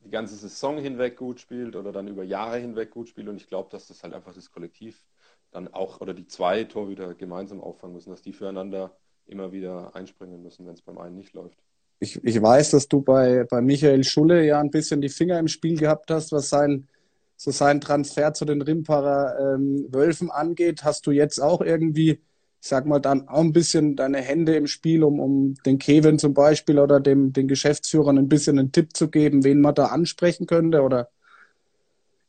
[0.00, 3.48] die ganze Saison hinweg gut spielt oder dann über Jahre hinweg gut spielt und ich
[3.48, 5.04] glaube, dass das halt einfach das Kollektiv
[5.50, 10.42] dann auch oder die zwei Torhüter gemeinsam auffangen müssen, dass die füreinander immer wieder einspringen
[10.42, 11.63] müssen, wenn es beim einen nicht läuft.
[12.00, 15.48] Ich, ich weiß, dass du bei, bei Michael Schulle ja ein bisschen die Finger im
[15.48, 16.88] Spiel gehabt hast, was sein,
[17.36, 20.84] so seinen Transfer zu den Rimparer ähm, Wölfen angeht.
[20.84, 22.20] Hast du jetzt auch irgendwie
[22.64, 26.18] ich sag mal, dann auch ein bisschen deine Hände im Spiel, um, um den Kevin
[26.18, 29.88] zum Beispiel oder dem, den Geschäftsführern ein bisschen einen Tipp zu geben, wen man da
[29.88, 30.80] ansprechen könnte?
[30.80, 31.10] Oder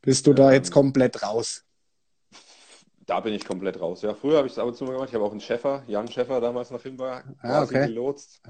[0.01, 1.63] bist du da jetzt ähm, komplett raus?
[3.05, 4.01] Da bin ich komplett raus.
[4.01, 5.07] Ja, früher habe ich es ab und zu mal gemacht.
[5.07, 7.87] Ich habe auch einen Schäfer, Jan Schäfer, damals hin war, ah, okay.
[7.87, 8.41] gelotst.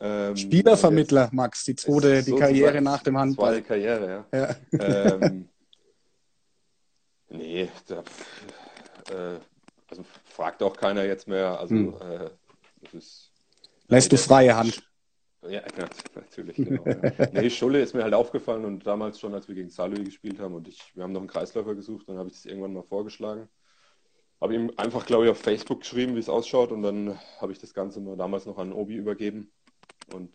[0.00, 3.52] Ähm, Spielervermittler, Max, die zweite, die Karriere nach dem Handball.
[3.52, 4.38] Zweite Karriere, ja.
[4.38, 5.14] ja.
[5.20, 5.48] ähm,
[7.28, 8.00] nee, da,
[9.10, 9.38] äh,
[9.88, 11.58] also fragt auch keiner jetzt mehr.
[11.58, 11.94] Also hm.
[12.00, 12.30] äh,
[12.82, 13.30] das ist.
[13.86, 14.82] Lässt du freie Hand.
[15.48, 15.60] Ja,
[16.14, 16.56] natürlich.
[16.56, 17.28] Genau, ja.
[17.32, 20.54] nee, Schulle ist mir halt aufgefallen und damals schon, als wir gegen Salui gespielt haben
[20.54, 23.48] und ich, wir haben noch einen Kreisläufer gesucht, dann habe ich das irgendwann mal vorgeschlagen.
[24.40, 27.58] Habe ihm einfach, glaube ich, auf Facebook geschrieben, wie es ausschaut und dann habe ich
[27.58, 29.52] das Ganze mal damals noch an Obi übergeben
[30.12, 30.30] und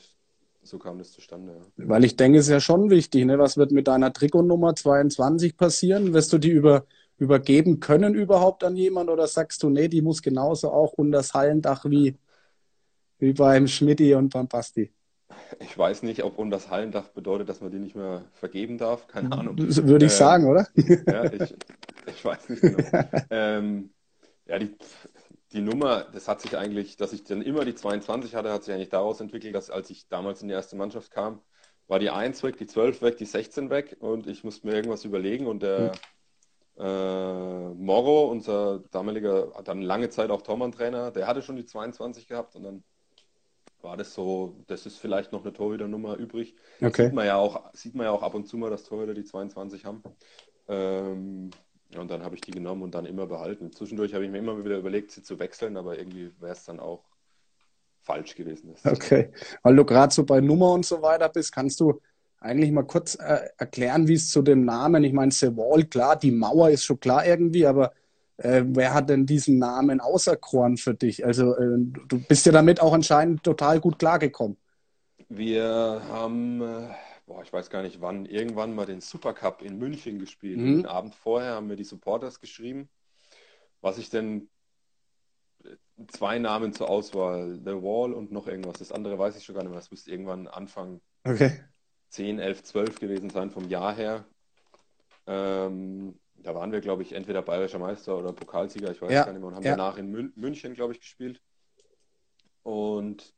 [0.61, 1.53] so kam das zustande.
[1.77, 1.89] Ja.
[1.89, 3.39] Weil ich denke, es ist ja schon wichtig, ne?
[3.39, 6.13] was wird mit deiner Trikotnummer 22 passieren?
[6.13, 6.85] Wirst du die über
[7.19, 11.33] übergeben können überhaupt an jemand oder sagst du, nee, die muss genauso auch unter das
[11.33, 12.15] Hallendach wie,
[13.19, 14.91] wie beim Schmidti und beim Basti?
[15.59, 19.07] Ich weiß nicht, ob unter das Hallendach bedeutet, dass man die nicht mehr vergeben darf.
[19.07, 19.57] Keine Ahnung.
[19.57, 20.67] Würde ich ähm, sagen, oder?
[20.75, 21.55] Ja, ich,
[22.07, 22.83] ich weiß nicht genau.
[23.29, 23.89] ähm,
[24.47, 24.75] ja, die,
[25.53, 28.73] die Nummer, das hat sich eigentlich, dass ich dann immer die 22 hatte, hat sich
[28.73, 31.41] eigentlich daraus entwickelt, dass als ich damals in die erste Mannschaft kam,
[31.87, 35.05] war die 1 weg, die 12 weg, die 16 weg und ich musste mir irgendwas
[35.05, 35.99] überlegen und der, hm
[36.79, 42.55] äh, Morro, unser damaliger, dann lange Zeit auch Tormann-Trainer, der hatte schon die 22 gehabt
[42.55, 42.83] und dann
[43.81, 46.55] war das so, das ist vielleicht noch eine Torhüter-Nummer übrig.
[46.81, 47.05] Okay.
[47.05, 49.23] Sieht man ja auch, sieht man ja auch ab und zu mal, dass Torhüter die
[49.23, 50.03] 22 haben.
[50.67, 51.49] Ähm,
[51.95, 53.71] und dann habe ich die genommen und dann immer behalten.
[53.71, 56.79] Zwischendurch habe ich mir immer wieder überlegt, sie zu wechseln, aber irgendwie wäre es dann
[56.79, 57.03] auch
[58.01, 58.75] falsch gewesen.
[58.83, 59.31] Okay,
[59.63, 62.01] weil du gerade so bei Nummer und so weiter bist, kannst du
[62.39, 66.15] eigentlich mal kurz äh, erklären, wie es zu dem Namen, ich meine, The Wall, klar,
[66.15, 67.91] die Mauer ist schon klar irgendwie, aber
[68.37, 71.25] äh, wer hat denn diesen Namen auserkoren für dich?
[71.25, 74.57] Also äh, du bist ja damit auch anscheinend total gut klargekommen.
[75.27, 76.87] Wir haben, äh,
[77.29, 80.57] boah, ich weiß gar nicht wann, irgendwann mal den Supercup in München gespielt.
[80.57, 80.77] Mhm.
[80.77, 82.89] Den Abend vorher haben wir die Supporters geschrieben,
[83.81, 84.49] was ich denn
[86.07, 88.79] zwei Namen zur Auswahl, The Wall und noch irgendwas.
[88.79, 89.79] Das andere weiß ich schon gar nicht mehr.
[89.79, 91.63] Das müsste irgendwann Anfang okay.
[92.09, 94.25] 10, 11, 12 gewesen sein vom Jahr her.
[95.27, 99.33] Ähm, da waren wir, glaube ich, entweder bayerischer Meister oder Pokalsieger, ich weiß ja, gar
[99.33, 99.75] nicht mehr, und haben ja.
[99.75, 101.43] danach in Mün München, glaube ich, gespielt.
[102.63, 103.35] Und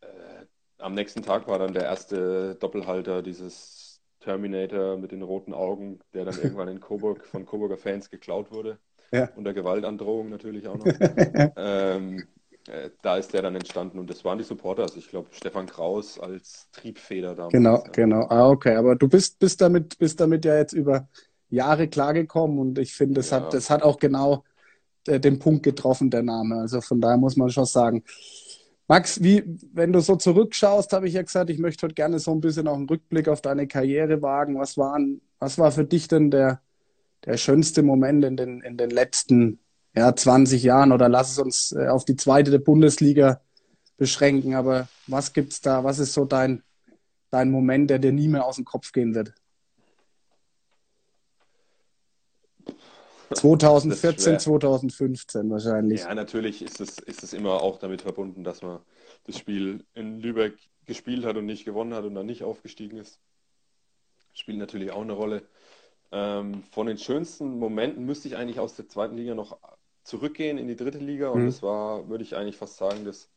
[0.00, 0.37] äh,
[0.78, 6.24] am nächsten Tag war dann der erste Doppelhalter dieses Terminator mit den roten Augen, der
[6.24, 8.78] dann irgendwann in Coburg von Coburger Fans geklaut wurde.
[9.10, 9.28] Ja.
[9.36, 10.86] Unter Gewaltandrohung natürlich auch noch.
[11.56, 12.26] ähm,
[12.68, 14.96] äh, da ist der dann entstanden und das waren die Supporters.
[14.96, 17.52] Ich glaube, Stefan Kraus als Triebfeder damals.
[17.52, 17.90] Genau, ja.
[17.92, 18.26] genau.
[18.28, 18.76] Ah, okay.
[18.76, 21.08] Aber du bist, bist, damit, bist damit ja jetzt über
[21.48, 23.38] Jahre klargekommen und ich finde, das, ja.
[23.38, 24.44] hat, das hat auch genau
[25.06, 26.56] äh, den Punkt getroffen, der Name.
[26.56, 28.04] Also von daher muss man schon sagen.
[28.88, 32.32] Max, wie, wenn du so zurückschaust, habe ich ja gesagt, ich möchte heute gerne so
[32.32, 34.58] ein bisschen auch einen Rückblick auf deine Karriere wagen.
[34.58, 36.62] Was, waren, was war für dich denn der,
[37.26, 39.58] der schönste Moment in den, in den letzten
[39.94, 43.42] ja, 20 Jahren oder lass es uns äh, auf die zweite der Bundesliga
[43.98, 44.54] beschränken.
[44.54, 45.84] Aber was gibt's da?
[45.84, 46.62] Was ist so dein,
[47.30, 49.34] dein Moment, der dir nie mehr aus dem Kopf gehen wird?
[53.34, 56.00] 2014, 2015 wahrscheinlich.
[56.00, 58.80] Ja, natürlich ist es, ist es immer auch damit verbunden, dass man
[59.24, 60.54] das Spiel in Lübeck
[60.86, 63.20] gespielt hat und nicht gewonnen hat und dann nicht aufgestiegen ist.
[64.32, 65.42] Spielt natürlich auch eine Rolle.
[66.10, 69.58] Ähm, von den schönsten Momenten müsste ich eigentlich aus der zweiten Liga noch
[70.04, 71.46] zurückgehen in die dritte Liga und mhm.
[71.46, 73.30] das war, würde ich eigentlich fast sagen, das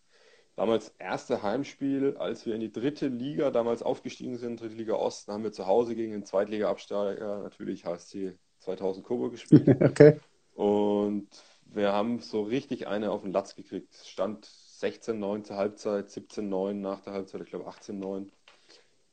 [0.56, 5.28] damals erste Heimspiel, als wir in die dritte Liga damals aufgestiegen sind, dritte Liga Ost,
[5.28, 9.68] haben wir zu Hause gegen den Zweitliga-Absteiger, natürlich HSC 2000 Coburg gespielt.
[9.82, 10.20] okay.
[10.56, 11.28] Und
[11.66, 13.94] wir haben so richtig eine auf den Latz gekriegt.
[14.06, 18.28] Stand 16-9 zur Halbzeit, 17-9 nach der Halbzeit, ich glaube 18-9.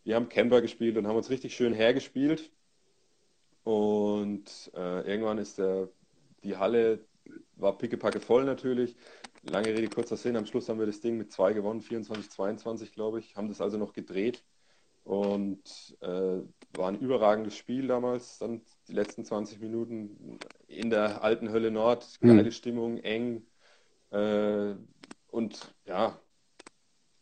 [0.05, 2.51] Wir haben Camper gespielt und haben uns richtig schön hergespielt.
[3.65, 5.89] Und äh, irgendwann ist der,
[6.43, 7.05] die Halle
[7.57, 8.97] war pickepacke voll natürlich.
[9.43, 10.37] Lange Rede, kurzer Sinn.
[10.37, 13.37] Am Schluss haben wir das Ding mit zwei gewonnen, 24, 22, glaube ich.
[13.37, 14.43] Haben das also noch gedreht
[15.09, 16.41] und äh,
[16.75, 18.39] war ein überragendes Spiel damals.
[18.39, 22.21] Dann die letzten 20 Minuten in der alten Hölle Nord.
[22.21, 22.51] Geile mhm.
[22.51, 23.43] Stimmung, eng.
[24.11, 24.75] Äh,
[25.31, 26.19] und ja,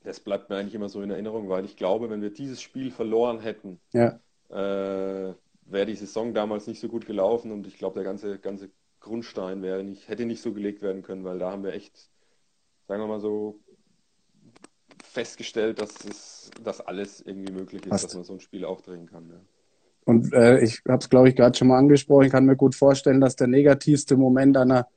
[0.04, 2.90] das bleibt mir eigentlich immer so in Erinnerung, weil ich glaube, wenn wir dieses Spiel
[2.90, 4.20] verloren hätten, ja.
[4.50, 8.70] äh, wäre die Saison damals nicht so gut gelaufen und ich glaube, der ganze, ganze
[9.00, 12.10] Grundstein wäre nicht, hätte nicht so gelegt werden können, weil da haben wir echt
[12.86, 13.60] sagen wir mal so,
[15.02, 18.04] festgestellt, dass es, dass alles irgendwie möglich ist, Passt.
[18.04, 19.28] dass man so ein Spiel auch drehen kann.
[19.28, 19.40] Ja.
[20.04, 22.26] Und äh, ich habe es, glaube ich, gerade schon mal angesprochen.
[22.26, 24.88] Ich kann mir gut vorstellen, dass der negativste Moment deiner,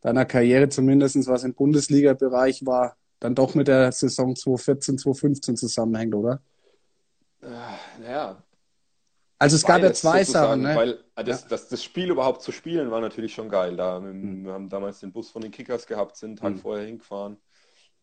[0.00, 6.14] deiner Karriere, zumindest was im Bundesliga-Bereich war, dann doch mit der Saison 2014, 2015 zusammenhängt,
[6.14, 6.40] oder?
[7.42, 7.48] Äh,
[8.00, 8.42] naja.
[9.38, 10.74] Also es gab ja zwei Sachen, ne?
[10.74, 11.48] Weil äh, das, ja.
[11.50, 13.76] das, das, Spiel überhaupt zu spielen war natürlich schon geil.
[13.76, 14.44] Da, mhm.
[14.44, 16.58] Wir haben damals den Bus von den Kickers gehabt, sind einen Tag mhm.
[16.58, 17.36] vorher hingefahren.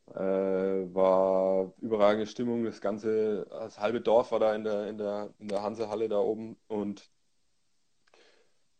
[0.07, 2.65] Äh, war überragende Stimmung.
[2.65, 6.19] Das ganze, das halbe Dorf war da in der, in der, in der Hansehalle da
[6.19, 7.09] oben und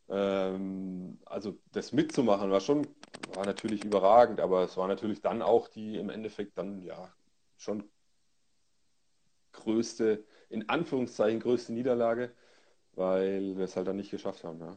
[0.10, 2.88] ähm, also das mitzumachen war schon,
[3.34, 7.10] war natürlich überragend, aber es war natürlich dann auch die im Endeffekt dann ja
[7.58, 7.84] schon
[9.54, 12.32] größte, in Anführungszeichen größte Niederlage,
[12.94, 14.60] weil wir es halt dann nicht geschafft haben.
[14.60, 14.76] Ja.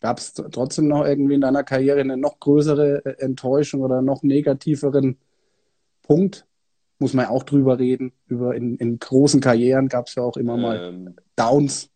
[0.00, 4.22] Gab es trotzdem noch irgendwie in deiner Karriere eine noch größere äh, Enttäuschung oder noch
[4.22, 5.18] negativeren
[6.08, 6.46] Punkt?
[6.98, 8.12] Muss man auch drüber reden.
[8.26, 11.90] Über in, in großen Karrieren gab es ja auch immer mal ähm, Downs.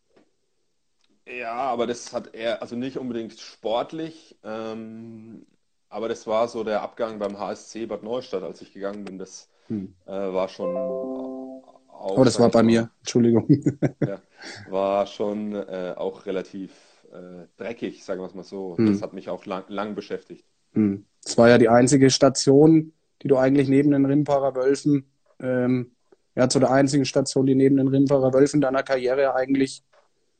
[1.26, 5.46] Ja, aber das hat er, also nicht unbedingt sportlich, ähm,
[5.88, 9.18] aber das war so der Abgang beim HSC Bad Neustadt, als ich gegangen bin.
[9.18, 9.94] Das hm.
[10.06, 11.80] äh, war schon auch.
[12.16, 13.46] Oh, das war bei mir, Entschuldigung.
[14.00, 14.20] ja,
[14.68, 16.72] war schon äh, auch relativ
[17.12, 18.76] äh, dreckig, sagen wir es mal so.
[18.76, 18.86] Hm.
[18.86, 20.44] Das hat mich auch lang, lang beschäftigt.
[20.72, 21.06] Hm.
[21.22, 25.92] Das war ja die einzige Station, die du eigentlich neben den Rimparer Wölfen, ähm,
[26.34, 29.82] ja, zu der einzigen Station, die neben den Rimparer Wölfen deiner Karriere eigentlich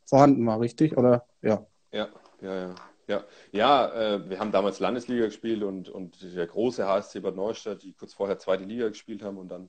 [0.07, 0.97] vorhanden war, richtig?
[0.97, 1.67] Oder ja?
[1.93, 2.09] Ja,
[2.41, 2.75] ja, ja.
[3.09, 7.83] Ja, ja äh, wir haben damals Landesliga gespielt und, und der große HSC Bad Neustadt,
[7.83, 9.69] die kurz vorher zweite Liga gespielt haben und dann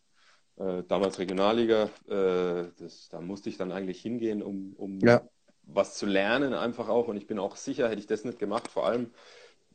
[0.58, 1.89] äh, damals Regionalliga.
[2.08, 5.21] Äh, das, da musste ich dann eigentlich hingehen, um, um ja.
[5.63, 7.08] was zu lernen, einfach auch.
[7.08, 9.12] Und ich bin auch sicher, hätte ich das nicht gemacht, vor allem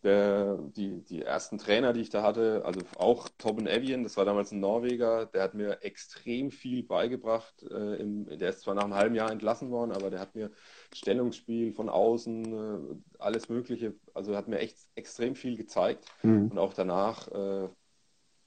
[0.02, 4.24] der, die, die ersten Trainer, die ich da hatte, also auch Tobin Evian, das war
[4.24, 7.62] damals ein Norweger, der hat mir extrem viel beigebracht.
[7.70, 10.50] Äh, im, der ist zwar nach einem halben Jahr entlassen worden, aber der hat mir
[10.94, 16.04] Stellungsspiel von außen, äh, alles Mögliche, also hat mir echt extrem viel gezeigt.
[16.22, 16.48] Mhm.
[16.48, 17.68] Und auch danach äh,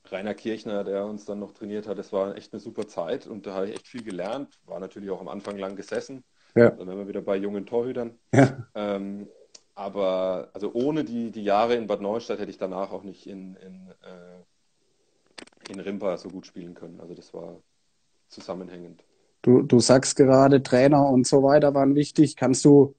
[0.10, 3.46] Rainer Kirchner, der uns dann noch trainiert hat, das war echt eine super Zeit und
[3.46, 4.60] da habe ich echt viel gelernt.
[4.66, 6.24] War natürlich auch am Anfang lang gesessen.
[6.56, 6.72] Ja.
[6.72, 8.20] Dann sind wir wieder bei jungen Torhütern.
[8.34, 8.68] Ja.
[8.76, 9.28] Ähm,
[9.82, 13.56] aber also ohne die, die Jahre in Bad Neustadt hätte ich danach auch nicht in,
[13.56, 17.00] in, äh, in Rimpa so gut spielen können.
[17.02, 17.58] Also das war
[18.28, 19.04] zusammenhängend.
[19.42, 22.36] Du, du sagst gerade, Trainer und so weiter waren wichtig.
[22.36, 22.94] Kannst du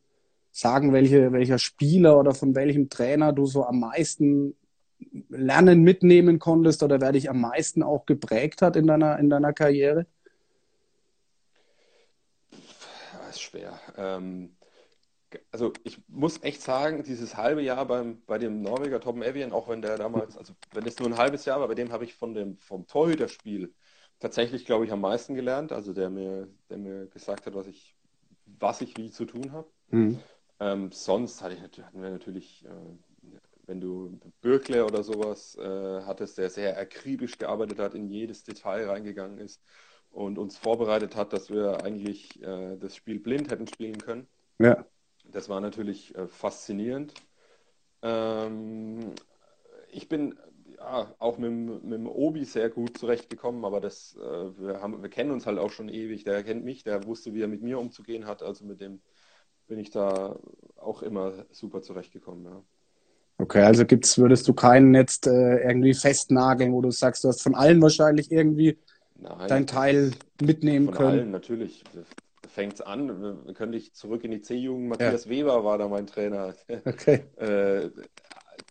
[0.50, 4.56] sagen, welche, welcher Spieler oder von welchem Trainer du so am meisten
[5.28, 9.52] lernen mitnehmen konntest oder wer dich am meisten auch geprägt hat in deiner, in deiner
[9.52, 10.06] Karriere?
[12.50, 13.78] Das ist schwer.
[13.96, 14.56] Ähm,
[15.50, 19.68] also ich muss echt sagen, dieses halbe Jahr beim, bei dem Norweger Tom Evian, auch
[19.68, 22.14] wenn der damals, also wenn es nur ein halbes Jahr war, bei dem habe ich
[22.14, 23.72] von dem, vom Torhüterspiel
[24.18, 25.72] tatsächlich, glaube ich, am meisten gelernt.
[25.72, 27.96] Also der mir, der mir gesagt hat, was ich,
[28.46, 29.68] was ich wie zu tun habe.
[29.90, 30.18] Mhm.
[30.60, 36.38] Ähm, sonst hatte ich, hatten wir natürlich, äh, wenn du Birkle oder sowas äh, hattest,
[36.38, 39.60] der sehr akribisch gearbeitet hat, in jedes Detail reingegangen ist
[40.10, 44.28] und uns vorbereitet hat, dass wir eigentlich äh, das Spiel blind hätten spielen können.
[44.58, 44.84] Ja.
[45.32, 47.14] Das war natürlich äh, faszinierend.
[48.02, 49.12] Ähm,
[49.90, 50.38] ich bin
[50.76, 55.10] ja, auch mit, mit dem Obi sehr gut zurechtgekommen, aber das, äh, wir, haben, wir
[55.10, 56.24] kennen uns halt auch schon ewig.
[56.24, 58.42] Der kennt mich, der wusste, wie er mit mir umzugehen hat.
[58.42, 59.00] Also mit dem
[59.66, 60.38] bin ich da
[60.76, 62.44] auch immer super zurechtgekommen.
[62.44, 62.62] Ja.
[63.38, 67.42] Okay, also gibt's, würdest du keinen jetzt äh, irgendwie festnageln, wo du sagst, du hast
[67.42, 68.78] von allen wahrscheinlich irgendwie
[69.16, 71.10] Nein, dein Teil mitnehmen von können?
[71.10, 71.84] Von allen, natürlich
[72.48, 73.46] fängt es an.
[73.46, 74.88] Wir können dich zurück in die C-Jugend.
[74.88, 75.30] Matthias ja.
[75.30, 76.54] Weber war da mein Trainer.
[76.84, 77.24] Okay.
[77.36, 77.90] äh,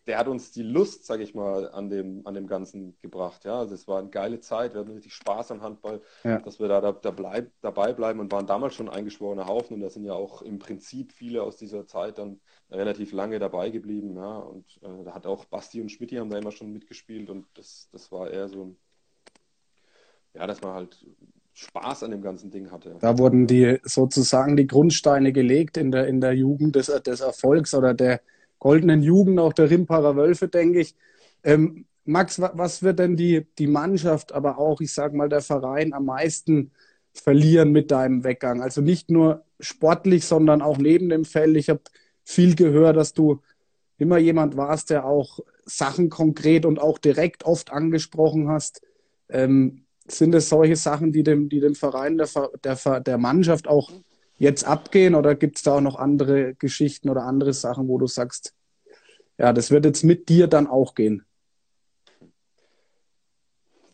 [0.07, 3.45] der hat uns die Lust, sage ich mal, an dem, an dem Ganzen gebracht.
[3.45, 4.73] Ja, also es war eine geile Zeit.
[4.73, 6.39] Wir hatten richtig Spaß am Handball, ja.
[6.39, 9.75] dass wir da, da, da bleib, dabei bleiben und waren damals schon eingeschworener Haufen.
[9.75, 12.39] Und da sind ja auch im Prinzip viele aus dieser Zeit dann
[12.71, 14.15] relativ lange dabei geblieben.
[14.15, 17.45] Ja, und äh, da hat auch Basti und Schmidt haben da immer schon mitgespielt und
[17.53, 18.77] das, das war eher so ein,
[20.33, 21.05] ja, dass man halt
[21.61, 22.95] Spaß an dem ganzen Ding hatte.
[22.99, 27.75] Da wurden die sozusagen die Grundsteine gelegt in der, in der Jugend des, des Erfolgs
[27.75, 28.21] oder der
[28.57, 30.95] goldenen Jugend auch der Rimparer Wölfe, denke ich.
[31.43, 35.93] Ähm, Max, was wird denn die, die Mannschaft, aber auch, ich sage mal, der Verein
[35.93, 36.71] am meisten
[37.13, 38.61] verlieren mit deinem Weggang?
[38.63, 41.55] Also nicht nur sportlich, sondern auch neben dem Feld.
[41.57, 41.81] Ich habe
[42.23, 43.41] viel gehört, dass du
[43.99, 48.81] immer jemand warst, der auch Sachen konkret und auch direkt oft angesprochen hast.
[49.29, 52.27] Ähm, sind es solche Sachen, die dem, die dem Verein, der,
[52.63, 53.91] der, der Mannschaft auch
[54.37, 58.07] jetzt abgehen oder gibt es da auch noch andere Geschichten oder andere Sachen, wo du
[58.07, 58.53] sagst,
[59.37, 61.25] ja, das wird jetzt mit dir dann auch gehen?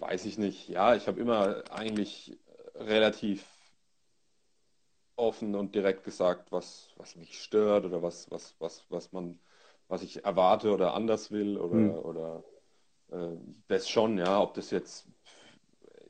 [0.07, 0.69] weiß ich nicht.
[0.69, 2.37] Ja, ich habe immer eigentlich
[2.75, 3.45] relativ
[5.15, 9.39] offen und direkt gesagt, was, was mich stört oder was, was, was, was man,
[9.87, 11.91] was ich erwarte oder anders will oder, mhm.
[11.91, 12.43] oder
[13.11, 13.35] äh,
[13.67, 15.07] das schon, ja, ob das jetzt,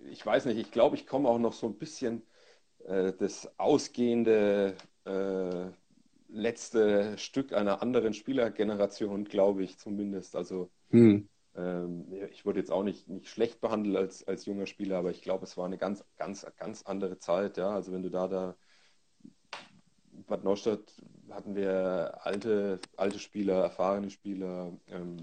[0.10, 2.24] ich weiß nicht, ich glaube, ich komme auch noch so ein bisschen
[2.86, 5.70] äh, das ausgehende äh,
[6.30, 10.36] letzte Stück einer anderen Spielergeneration, glaube ich zumindest.
[10.36, 11.28] Also mhm.
[11.56, 15.22] ähm, ich wurde jetzt auch nicht, nicht schlecht behandelt als, als junger Spieler, aber ich
[15.22, 17.70] glaube, es war eine ganz, ganz, ganz andere Zeit, ja.
[17.70, 18.56] Also wenn du da da
[20.28, 20.82] Bad Neustadt
[21.30, 25.17] hatten wir alte, alte Spieler, erfahrene Spieler, ähm,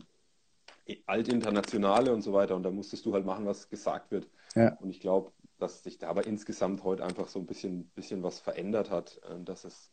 [1.06, 2.56] altinternationale und so weiter.
[2.56, 4.28] Und da musstest du halt machen, was gesagt wird.
[4.54, 4.76] Ja.
[4.80, 8.38] Und ich glaube, dass sich da aber insgesamt heute einfach so ein bisschen, bisschen was
[8.40, 9.90] verändert hat, äh, dass es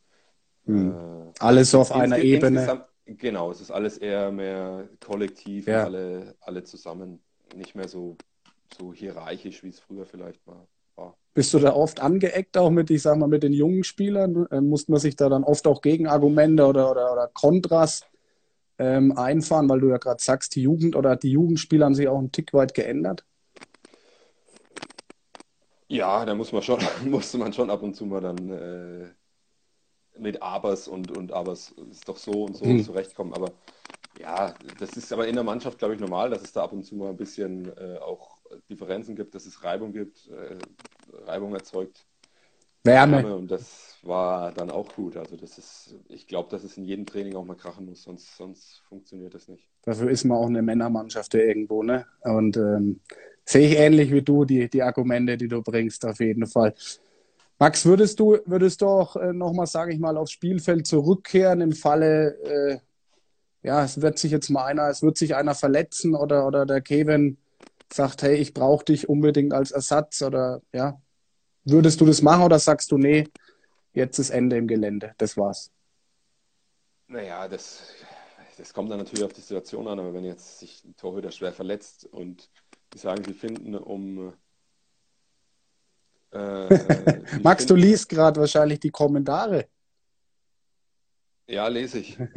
[0.65, 0.91] hm.
[0.91, 2.85] äh, alles auf einer Ebene.
[3.05, 5.83] Genau, es ist alles eher mehr kollektiv, ja.
[5.83, 7.19] alle, alle zusammen,
[7.55, 8.15] nicht mehr so,
[8.77, 10.67] so hierarchisch, wie es früher vielleicht war.
[11.33, 14.47] Bist du da oft angeeckt, auch mit, ich sag mal, mit den jungen Spielern?
[14.51, 18.05] Ähm, muss man sich da dann oft auch Gegenargumente oder, oder, oder Kontras
[18.81, 22.17] ähm, einfahren, weil du ja gerade sagst, die Jugend oder die Jugendspieler haben sich auch
[22.17, 23.23] einen Tick weit geändert?
[25.87, 29.09] Ja, da muss man schon, musste man schon ab und zu mal dann äh,
[30.17, 32.83] mit Abers und, und Abers ist doch so und so hm.
[32.83, 33.33] zurechtkommen.
[33.33, 33.51] Aber
[34.19, 36.83] ja, das ist aber in der Mannschaft, glaube ich, normal, dass es da ab und
[36.83, 40.27] zu mal ein bisschen äh, auch Differenzen gibt, dass es Reibung gibt.
[40.27, 40.57] Äh,
[41.27, 42.07] Reibung erzeugt.
[42.83, 43.35] Wärme.
[43.35, 45.17] Und das war dann auch gut.
[45.17, 48.35] Also das ist, ich glaube, dass es in jedem Training auch mal krachen muss, sonst,
[48.35, 49.67] sonst funktioniert das nicht.
[49.83, 52.05] Dafür ist man auch eine Männermannschaft irgendwo, ne?
[52.21, 53.01] Und ähm,
[53.45, 56.73] sehe ich ähnlich wie du die, die Argumente, die du bringst, auf jeden Fall.
[57.59, 61.73] Max, würdest du, würdest du auch äh, nochmal, sage ich mal, aufs Spielfeld zurückkehren im
[61.73, 62.79] Falle, äh,
[63.63, 66.81] ja, es wird sich jetzt mal einer, es wird sich einer verletzen oder, oder der
[66.81, 67.37] Kevin
[67.93, 70.99] sagt, hey, ich brauche dich unbedingt als Ersatz oder ja,
[71.63, 73.27] würdest du das machen oder sagst du, nee,
[73.93, 75.71] jetzt ist Ende im Gelände, das war's?
[77.07, 77.93] Naja, das,
[78.57, 81.51] das kommt dann natürlich auf die Situation an, aber wenn jetzt sich ein Torhüter schwer
[81.51, 82.49] verletzt und
[82.93, 84.33] die sagen, sie finden um
[86.31, 86.69] äh,
[87.41, 89.67] Max, finden, du liest gerade wahrscheinlich die Kommentare.
[91.47, 92.17] Ja, lese ich.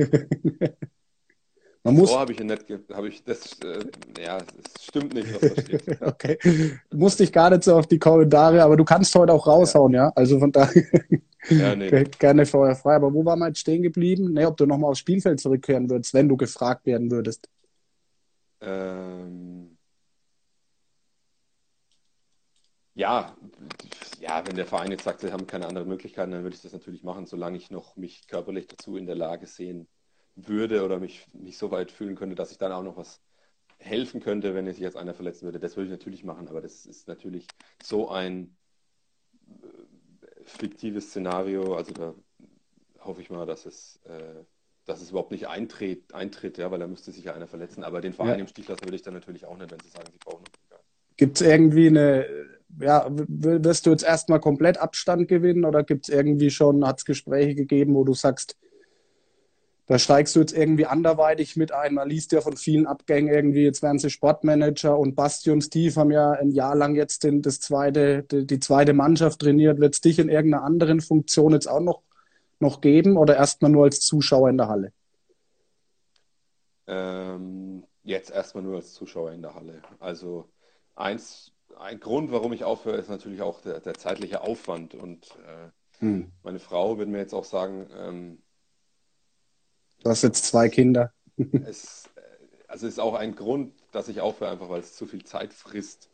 [1.86, 2.10] Man muss.
[2.10, 3.84] Oh, habe ich ja nicht, habe ich das, äh,
[4.18, 6.02] ja, das stimmt nicht, was da steht.
[6.02, 6.38] okay.
[6.88, 9.92] Du musst dich gar nicht so auf die Kommentare, aber du kannst heute auch raushauen,
[9.92, 10.06] ja.
[10.06, 10.12] ja?
[10.16, 10.82] Also von daher
[11.50, 12.04] ja, nee.
[12.18, 12.94] gerne vorher frei.
[12.94, 14.32] Aber wo war man jetzt stehen geblieben?
[14.32, 17.50] Ne, ob du nochmal aufs Spielfeld zurückkehren würdest, wenn du gefragt werden würdest.
[18.62, 19.76] Ähm,
[22.94, 23.36] ja,
[24.20, 26.72] ja, wenn der Verein jetzt sagt, sie haben keine andere Möglichkeit, dann würde ich das
[26.72, 29.86] natürlich machen, solange ich noch mich körperlich dazu in der Lage sehen
[30.36, 33.20] würde oder mich, mich so weit fühlen könnte, dass ich dann auch noch was
[33.78, 35.60] helfen könnte, wenn sich jetzt einer verletzen würde.
[35.60, 37.46] Das würde ich natürlich machen, aber das ist natürlich
[37.82, 38.56] so ein
[39.46, 41.76] äh, fiktives Szenario.
[41.76, 42.14] Also da
[43.00, 44.42] hoffe ich mal, dass es, äh,
[44.86, 47.84] dass es überhaupt nicht eintritt, eintritt, ja, weil da müsste sich ja einer verletzen.
[47.84, 48.40] Aber den Verein ja.
[48.40, 50.78] im Stich lassen würde ich dann natürlich auch nicht, wenn sie sagen, sie brauchen noch.
[51.16, 52.26] Gibt es irgendwie eine,
[52.80, 57.04] ja, wirst du jetzt erstmal komplett Abstand gewinnen oder gibt es irgendwie schon, hat es
[57.04, 58.56] Gespräche gegeben, wo du sagst,
[59.86, 61.94] da steigst du jetzt irgendwie anderweitig mit ein.
[61.94, 65.94] Man liest ja von vielen Abgängen irgendwie, jetzt werden sie Sportmanager und Basti und Steve
[65.96, 69.80] haben ja ein Jahr lang jetzt den, das zweite, die, die zweite Mannschaft trainiert.
[69.80, 72.02] Wird es dich in irgendeiner anderen Funktion jetzt auch noch,
[72.60, 74.92] noch geben oder erstmal nur als Zuschauer in der Halle?
[76.86, 79.82] Ähm, jetzt erstmal nur als Zuschauer in der Halle.
[80.00, 80.48] Also
[80.94, 84.94] eins, ein Grund, warum ich aufhöre, ist natürlich auch der, der zeitliche Aufwand.
[84.94, 86.32] Und äh, hm.
[86.42, 88.38] meine Frau wird mir jetzt auch sagen, ähm,
[90.04, 91.12] Du hast jetzt zwei Kinder.
[91.66, 92.04] es,
[92.68, 96.10] also ist auch ein Grund, dass ich aufhöre, einfach weil es zu viel Zeit frisst.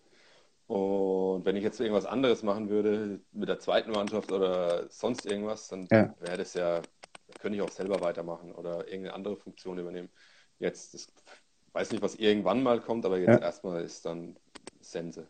[0.68, 5.66] Und wenn ich jetzt irgendwas anderes machen würde, mit der zweiten Mannschaft oder sonst irgendwas,
[5.68, 6.14] dann ja.
[6.20, 6.80] wäre das ja,
[7.40, 10.08] könnte ich auch selber weitermachen oder irgendeine andere Funktion übernehmen.
[10.60, 11.08] Jetzt, ich
[11.72, 13.38] weiß nicht, was irgendwann mal kommt, aber jetzt ja.
[13.38, 14.36] erstmal ist dann
[14.80, 15.26] Sense.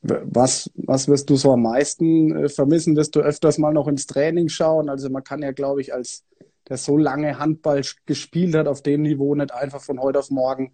[0.00, 2.96] Was, was wirst du so am meisten äh, vermissen?
[2.96, 4.88] Wirst du öfters mal noch ins Training schauen?
[4.88, 6.24] Also man kann ja, glaube ich, als
[6.68, 10.72] der so lange Handball gespielt hat auf dem Niveau, nicht einfach von heute auf morgen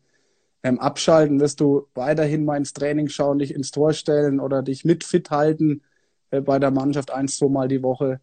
[0.63, 1.41] ähm, abschalten?
[1.41, 5.31] Wirst du weiterhin mal ins Training schauen, dich ins Tor stellen oder dich mit fit
[5.31, 5.83] halten
[6.31, 8.21] äh, bei der Mannschaft ein, zwei Mal die Woche?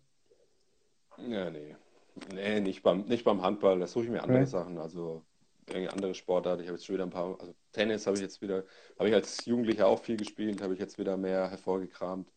[1.18, 1.76] Ja, nee.
[2.34, 3.80] Nee, nicht beim, nicht beim Handball.
[3.80, 4.50] Da suche ich mir andere okay.
[4.50, 4.78] Sachen.
[4.78, 5.24] Also
[5.68, 6.62] irgendwie andere Sportarten.
[6.62, 8.66] Ich habe jetzt schon wieder ein paar, also Tennis habe ich jetzt wieder,
[9.00, 12.30] habe ich als Jugendlicher auch viel gespielt, habe ich jetzt wieder mehr hervorgekramt.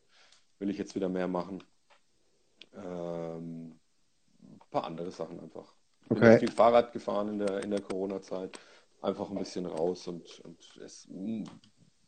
[0.58, 1.62] Will ich jetzt wieder mehr machen.
[2.74, 3.78] Ähm,
[4.74, 5.74] paar andere Sachen einfach.
[6.02, 6.38] Ich bin okay.
[6.38, 8.58] viel Fahrrad gefahren in der, in der Corona-Zeit.
[9.00, 11.08] Einfach ein bisschen raus und, und es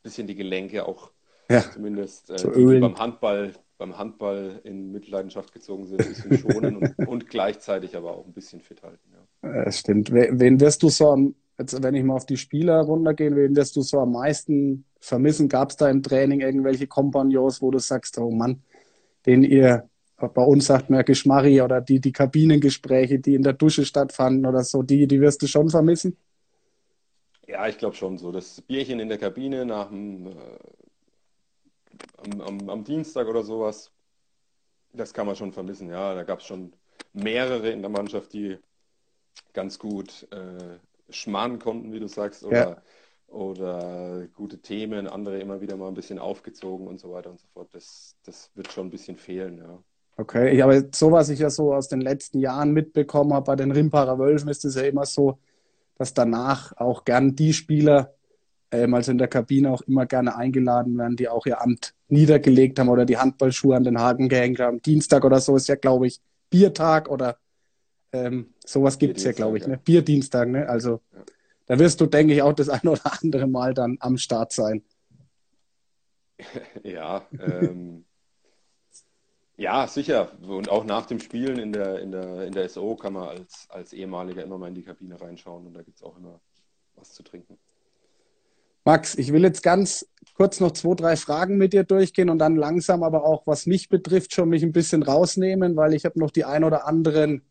[0.02, 1.12] bisschen die Gelenke auch
[1.50, 1.64] Ja.
[1.68, 6.76] zumindest äh, die, die beim Handball, beim Handball in Mitleidenschaft gezogen sind, ein bisschen schonen
[6.76, 9.10] und, und gleichzeitig aber auch ein bisschen fit halten.
[9.12, 9.26] Ja.
[9.42, 10.10] Äh, stimmt.
[10.12, 13.54] We- Wen wirst du so am, jetzt, wenn ich mal auf die Spieler runtergehen, wen
[13.56, 15.48] wirst du so am meisten vermissen?
[15.48, 18.62] Gab es da im Training irgendwelche Kompagnons, wo du sagst, oh Mann,
[19.26, 23.52] den ihr, bei uns sagt man ja Geschmarri oder die, die Kabinengespräche, die in der
[23.52, 26.16] Dusche stattfanden oder so, die, die wirst du schon vermissen?
[27.46, 28.32] Ja, ich glaube schon so.
[28.32, 30.32] Das Bierchen in der Kabine nach dem, äh,
[32.18, 33.92] am, am, am Dienstag oder sowas,
[34.92, 35.90] das kann man schon vermissen.
[35.90, 36.72] Ja, da gab es schon
[37.12, 38.58] mehrere in der Mannschaft, die
[39.52, 40.78] ganz gut äh,
[41.12, 42.82] schmarren konnten, wie du sagst, oder,
[43.28, 47.46] oder gute Themen, andere immer wieder mal ein bisschen aufgezogen und so weiter und so
[47.52, 47.68] fort.
[47.72, 49.78] Das, das wird schon ein bisschen fehlen, ja.
[50.18, 53.70] Okay, aber so was ich ja so aus den letzten Jahren mitbekommen habe, bei den
[53.70, 55.38] Rimparer Wölfen ist es ja immer so,
[55.96, 58.14] dass danach auch gern die Spieler,
[58.70, 62.78] ähm, also in der Kabine auch immer gerne eingeladen werden, die auch ihr Amt niedergelegt
[62.78, 64.80] haben oder die Handballschuhe an den Haken gehängt haben.
[64.80, 67.36] Dienstag oder so ist ja, glaube ich, Biertag oder
[68.12, 69.70] ähm, sowas gibt es ja, glaube ich, ja.
[69.70, 69.78] ne?
[69.78, 70.66] Bierdienstag, ne?
[70.66, 71.24] Also Ja.
[71.66, 74.82] da wirst du, denke ich, auch das ein oder andere Mal dann am Start sein.
[76.82, 78.05] Ja, ähm,
[79.56, 80.32] ja, sicher.
[80.42, 83.66] Und auch nach dem Spielen in der, in der, in der SO kann man als,
[83.70, 86.40] als Ehemaliger immer mal in die Kabine reinschauen und da gibt es auch immer
[86.94, 87.58] was zu trinken.
[88.84, 92.54] Max, ich will jetzt ganz kurz noch zwei, drei Fragen mit dir durchgehen und dann
[92.54, 96.30] langsam aber auch, was mich betrifft, schon mich ein bisschen rausnehmen, weil ich habe noch
[96.30, 97.42] die ein oder anderen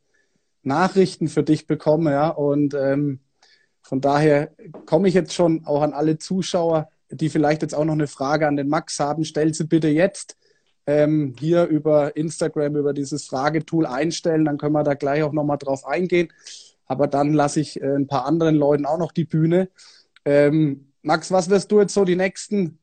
[0.64, 2.30] Nachrichten für dich bekommen, ja.
[2.30, 3.20] Und ähm,
[3.82, 4.52] von daher
[4.86, 8.48] komme ich jetzt schon auch an alle Zuschauer, die vielleicht jetzt auch noch eine Frage
[8.48, 9.26] an den Max haben.
[9.26, 10.38] Stell sie bitte jetzt
[10.88, 14.46] ähm, hier über Instagram, über dieses Fragetool einstellen.
[14.46, 16.32] Dann können wir da gleich auch nochmal drauf eingehen.
[16.86, 19.70] Aber dann lasse ich äh, ein paar anderen Leuten auch noch die Bühne.
[20.24, 22.80] Ähm, Max, was wirst du jetzt so die nächsten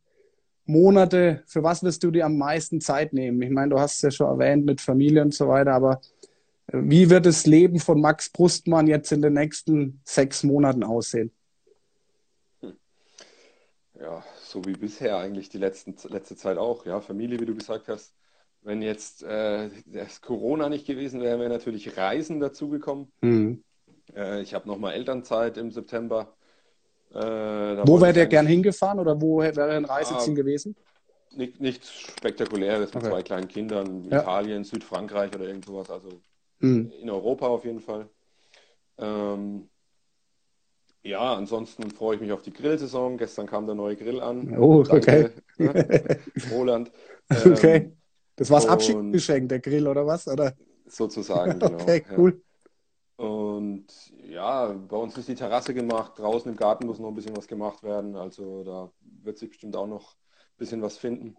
[0.65, 3.43] Monate, für was wirst du dir am meisten Zeit nehmen?
[3.43, 6.01] Ich meine, du hast es ja schon erwähnt mit Familie und so weiter, aber
[6.69, 11.33] äh, wie wird das Leben von Max Brustmann jetzt in den nächsten sechs Monaten aussehen?
[14.03, 16.85] Ja, so wie bisher eigentlich die letzten, letzte Zeit auch.
[16.87, 18.15] Ja, Familie, wie du gesagt hast.
[18.63, 23.13] Wenn jetzt äh, das Corona nicht gewesen wäre, wäre natürlich Reisen dazugekommen.
[23.21, 23.63] Mhm.
[24.15, 26.35] Äh, ich habe nochmal Elternzeit im September.
[27.13, 30.77] Äh, Wo wäre der gern hingefahren oder wo wäre ein Reiseziel Ah, gewesen?
[31.37, 33.11] nicht, nichts Spektakuläres mit Okay.
[33.11, 34.21] zwei kleinen Kindern, Ja.
[34.21, 35.91] Italien, Südfrankreich oder irgend sowas.
[35.91, 36.09] Also
[36.61, 36.93] Mhm.
[37.01, 38.09] in Europa auf jeden Fall.
[38.99, 39.69] Ähm,
[41.03, 43.19] ja, ansonsten freue ich mich auf die Grillsaison.
[43.19, 44.57] Gestern kam der neue Grill an.
[44.59, 46.19] Oh, Danke, ne?
[46.53, 46.91] Roland.
[47.31, 47.93] Ähm, Okay.
[48.37, 50.27] Das war's und- Abschiedsgeschenk, der Grill oder was?
[50.27, 50.55] Oder?
[50.87, 51.75] sozusagen, genau.
[51.75, 52.19] Okay, ja.
[52.19, 52.43] cool.
[53.17, 53.87] Und
[54.29, 56.13] ja, bei uns ist die Terrasse gemacht.
[56.19, 58.17] Draußen im Garten muss noch ein bisschen was gemacht werden.
[58.17, 58.91] Also da
[59.23, 60.17] wird sich bestimmt auch noch
[60.63, 61.37] bisschen was finden.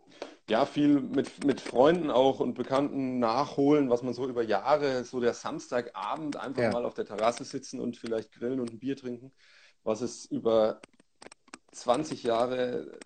[0.50, 5.22] Ja, viel mit, mit Freunden auch und Bekannten nachholen, was man so über Jahre, so
[5.22, 6.72] der Samstagabend einfach Ja.
[6.72, 9.32] mal auf der Terrasse sitzen und vielleicht grillen und ein Bier trinken,
[9.84, 10.82] was es über
[11.72, 13.00] 20 Jahre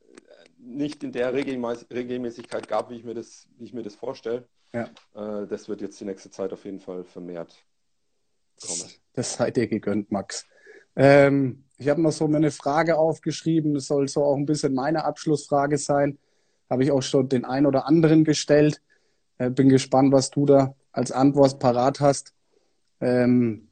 [0.57, 4.49] nicht in der Regelmäß- Regelmäßigkeit gab, wie ich mir das, wie ich mir das vorstelle.
[4.73, 4.85] Ja.
[5.13, 7.63] Äh, das wird jetzt die nächste Zeit auf jeden Fall vermehrt
[8.59, 8.91] kommen.
[9.13, 10.47] Das sei dir gegönnt, Max.
[10.97, 13.75] Ähm, ich habe noch so mir eine Frage aufgeschrieben.
[13.75, 16.17] Das soll so auch ein bisschen meine Abschlussfrage sein.
[16.69, 18.81] Habe ich auch schon den ein oder anderen gestellt.
[19.37, 22.33] Äh, bin gespannt, was du da als Antwort parat hast.
[22.99, 23.69] Ähm,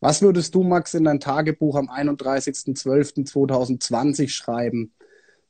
[0.00, 4.94] was würdest du, Max, in dein Tagebuch am 31.12.2020 schreiben?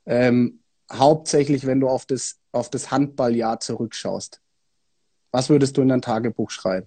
[0.07, 0.61] Ähm,
[0.91, 4.41] hauptsächlich, wenn du auf das, auf das Handballjahr zurückschaust.
[5.31, 6.87] Was würdest du in dein Tagebuch schreiben?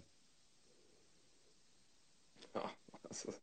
[2.56, 2.64] Ja,
[3.04, 3.41] das ist,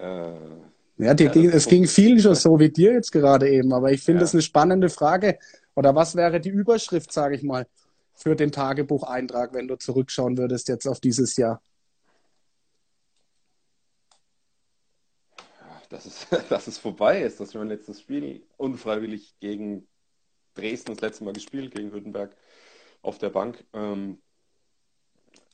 [0.00, 3.90] Ja, die, Ja, die, es ging vielen schon so wie dir jetzt gerade eben, aber
[3.92, 4.24] ich finde Ja.
[4.24, 5.38] das eine spannende Frage.
[5.74, 7.66] Oder was wäre die Überschrift, sage ich mal,
[8.14, 11.62] für den Tagebucheintrag, wenn du zurückschauen würdest jetzt auf dieses Jahr?
[15.90, 19.86] dass es, dass es vorbei ist, dass wir mein letztes Spiel unfreiwillig gegen
[20.54, 22.34] Dresden das letzte Mal gespielt, gegen Württemberg
[23.02, 23.64] auf der Bank.
[23.72, 24.20] Ähm,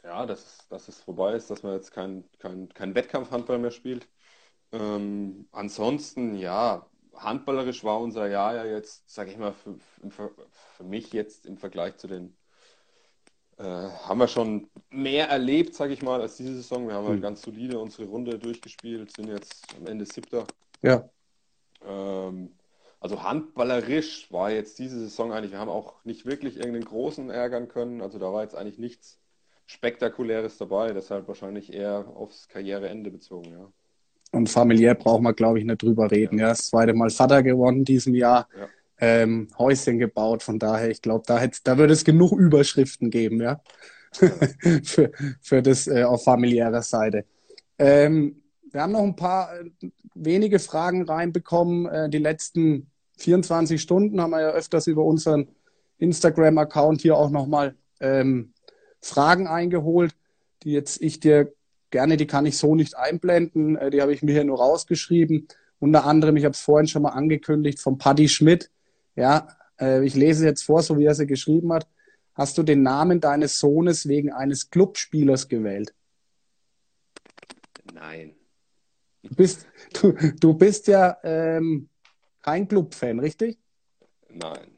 [0.05, 3.71] ja, dass es, dass es vorbei ist, dass man jetzt kein, kein, kein Wettkampfhandball mehr
[3.73, 4.07] spielt.
[4.77, 9.79] Ähm, ansonsten, ja, handballerisch war unser Jahr ja jetzt, sage ich mal, für,
[10.11, 10.35] für,
[10.77, 12.37] für mich jetzt im Vergleich zu den
[13.59, 16.89] äh, haben wir schon mehr erlebt, sage ich mal, als diese Saison.
[16.89, 17.23] Wir haben halt Mhm.
[17.23, 20.47] ganz solide unsere Runde durchgespielt, sind jetzt am Ende Siebter.
[20.83, 21.11] Ja,
[21.83, 22.59] Ähm,
[23.01, 27.69] also handballerisch war jetzt diese Saison eigentlich, wir haben auch nicht wirklich irgendeinen großen ärgern
[27.69, 28.01] können.
[28.03, 29.21] Also da war jetzt eigentlich nichts
[29.67, 33.73] Spektakuläres dabei, deshalb wahrscheinlich eher aufs Karriereende bezogen, ja.
[34.37, 36.39] Und familiär braucht man, glaube ich, nicht drüber reden.
[36.39, 38.49] Ja, das zweite Mal Vater geworden in diesem Jahr.
[38.59, 38.69] Ja.
[38.99, 40.43] ähm, Häuschen gebaut.
[40.43, 43.61] Von daher, ich glaube, da, da würde es genug Überschriften geben, ja.
[44.83, 45.11] für,
[45.41, 47.25] für das äh, auf familiärer Seite.
[47.79, 51.87] Ähm, wir haben noch ein paar äh, wenige Fragen reinbekommen.
[51.87, 55.49] Äh, die letzten 24 Stunden haben wir ja öfters über unseren
[55.99, 58.53] Instagram-Account hier auch nochmal ähm,
[59.01, 60.15] Fragen eingeholt,
[60.63, 61.53] die jetzt ich dir
[61.91, 65.49] gerne, die kann ich so nicht einblenden, äh, die habe ich mir hier nur rausgeschrieben.
[65.79, 68.71] Unter anderem, ich habe es vorhin schon mal angekündigt, von Paddy Schmidt.
[69.15, 69.49] Ja,
[69.81, 71.87] äh, ich lese jetzt vor, so wie er sie geschrieben hat.
[72.35, 75.95] Hast du den Namen deines Sohnes wegen eines Clubspielers gewählt?
[77.95, 78.35] Nein.
[79.23, 81.89] Du bist, du, du bist ja ähm,
[82.43, 83.59] kein Club-Fan, richtig?
[84.29, 84.77] Nein.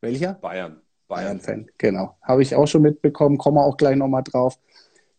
[0.00, 0.34] Welcher?
[0.34, 0.80] Bayern.
[1.08, 2.16] Bayern-Fan, genau.
[2.22, 4.58] Habe ich auch schon mitbekommen, kommen wir auch gleich nochmal drauf.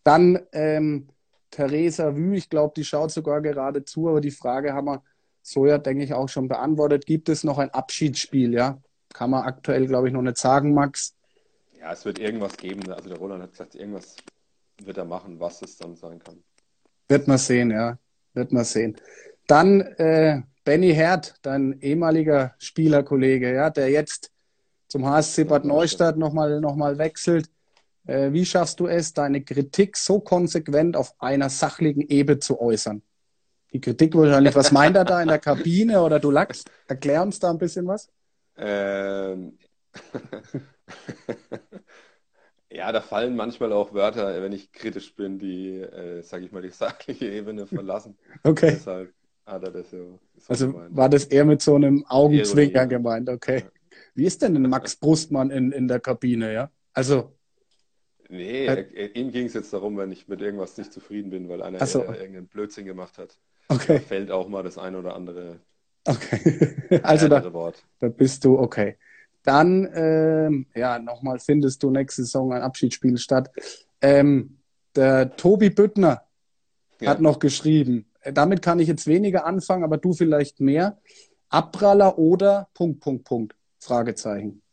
[0.06, 1.10] Dann ähm,
[1.52, 5.04] Theresa Wü, ich glaube, die schaut sogar gerade zu, aber die Frage haben wir
[5.42, 7.06] so ja, denke ich, auch schon beantwortet.
[7.06, 8.82] Gibt es noch ein Abschiedsspiel, ja?
[9.14, 11.14] Kann man aktuell, glaube ich, noch nicht sagen, Max.
[11.80, 12.92] Ja, es wird irgendwas geben.
[12.92, 14.16] Also der Roland hat gesagt, irgendwas
[14.84, 16.44] wird er machen, was es dann sein kann.
[17.08, 17.98] Wird man sehen, ja.
[18.34, 18.96] Wird man sehen.
[19.48, 24.32] Dann äh, Benny Herd, dein ehemaliger Spielerkollege, ja, der jetzt
[24.88, 27.50] zum HSC Bad Neustadt nochmal noch mal wechselt.
[28.08, 33.02] Äh, wie schaffst du es, deine Kritik so konsequent auf einer sachlichen Ebene zu äußern?
[33.74, 36.70] Die Kritik wahrscheinlich, was meint er da in der Kabine oder du lachst?
[36.88, 38.10] Erklär uns da ein bisschen was.
[38.58, 39.58] Ähm.
[42.70, 46.62] ja, da fallen manchmal auch Wörter, wenn ich kritisch bin, die, äh, sage ich mal,
[46.62, 48.18] die sachliche Ebene verlassen.
[48.44, 48.72] Okay.
[48.72, 49.14] Deshalb
[49.46, 50.20] hat er das so.
[50.38, 50.96] so also gemeint.
[50.96, 53.60] war das eher mit so einem Augenzwinkern gemeint, okay.
[53.60, 53.98] Ja.
[54.14, 56.72] Wie ist denn denn Max Brustmann in, in der Kabine, ja?
[56.94, 57.34] Also.
[58.30, 61.62] Nee, er, ihm ging es jetzt darum, wenn ich mit irgendwas nicht zufrieden bin, weil
[61.62, 62.04] einer so.
[62.04, 63.38] irgendeinen Blödsinn gemacht hat.
[63.68, 64.00] Okay.
[64.00, 65.60] Da fällt auch mal das ein oder andere.
[66.06, 66.76] Okay.
[67.04, 67.84] also da, Wort.
[68.00, 68.98] da bist du okay.
[69.44, 73.52] Dann, ähm, ja, nochmal findest du nächste Saison ein Abschiedsspiel statt.
[74.02, 74.58] Ähm,
[74.96, 76.24] der Tobi Büttner
[77.00, 77.10] ja.
[77.12, 80.98] hat noch geschrieben, damit kann ich jetzt weniger anfangen, aber du vielleicht mehr.
[81.50, 83.56] Abpraller oder Punkt, Punkt, Punkt.
[83.80, 84.64] Fragezeichen.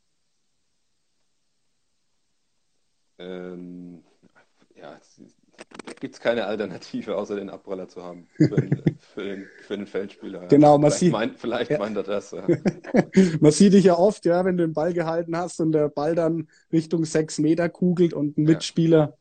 [3.23, 4.03] Ähm,
[4.75, 4.99] ja,
[6.01, 9.87] gibt es keine Alternative, außer den Abpraller zu haben für den, für den, für den
[9.87, 10.49] Feldspieler.
[10.49, 11.79] Genau, man vielleicht sieht, meint, vielleicht ja.
[11.79, 12.33] meint er das.
[12.33, 12.45] Ja.
[13.41, 16.15] man sieht dich ja oft, ja, wenn du den Ball gehalten hast und der Ball
[16.15, 19.17] dann Richtung sechs Meter kugelt und ein Mitspieler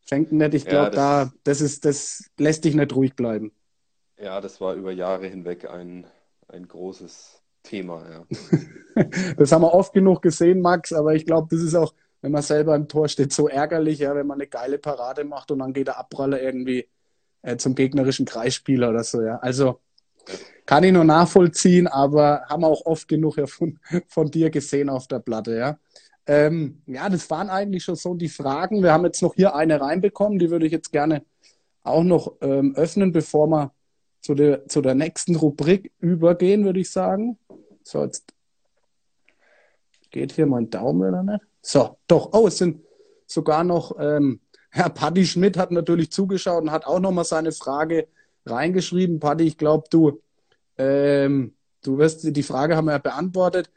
[0.00, 0.54] fängt nicht.
[0.54, 3.52] Ich glaube, ja, da, das ist, das lässt dich nicht ruhig bleiben.
[4.18, 6.06] Ja, das war über Jahre hinweg ein,
[6.48, 8.26] ein großes Thema, ja.
[9.36, 11.94] das haben wir oft genug gesehen, Max, aber ich glaube, das ist auch,
[12.24, 15.50] wenn man selber im Tor steht, so ärgerlich, ja, wenn man eine geile Parade macht
[15.50, 16.88] und dann geht der Abpraller irgendwie
[17.42, 19.36] äh, zum gegnerischen Kreisspieler oder so, ja.
[19.40, 19.80] Also
[20.64, 24.88] kann ich nur nachvollziehen, aber haben wir auch oft genug ja von, von dir gesehen
[24.88, 25.78] auf der Platte, ja.
[26.26, 28.82] Ähm, ja, das waren eigentlich schon so die Fragen.
[28.82, 31.26] Wir haben jetzt noch hier eine reinbekommen, die würde ich jetzt gerne
[31.82, 33.74] auch noch ähm, öffnen, bevor wir
[34.22, 37.38] zu der, zu der nächsten Rubrik übergehen, würde ich sagen.
[37.82, 38.32] So, jetzt
[40.14, 41.44] geht hier mein Daumen oder nicht?
[41.60, 42.30] So, doch.
[42.32, 42.80] Oh, es sind
[43.26, 44.40] sogar noch, ähm,
[44.70, 48.06] Herr Paddy Schmidt hat natürlich zugeschaut und hat auch nochmal seine Frage
[48.46, 49.18] reingeschrieben.
[49.18, 50.22] Paddy, ich glaube, du,
[50.78, 53.70] ähm, du wirst, die Frage haben wir ja beantwortet.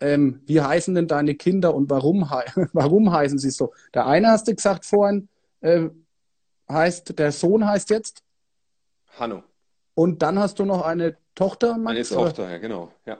[0.00, 2.28] Ähm, wie heißen denn deine Kinder und warum,
[2.72, 3.72] warum heißen sie so?
[3.94, 5.28] Der eine hast du gesagt vorhin,
[5.60, 5.88] äh,
[6.68, 8.22] heißt, der Sohn heißt jetzt?
[9.16, 9.44] Hanno.
[9.94, 12.12] Und dann hast du noch eine Tochter, Max?
[12.12, 12.90] Eine Tochter, ja, genau.
[13.06, 13.18] Ja.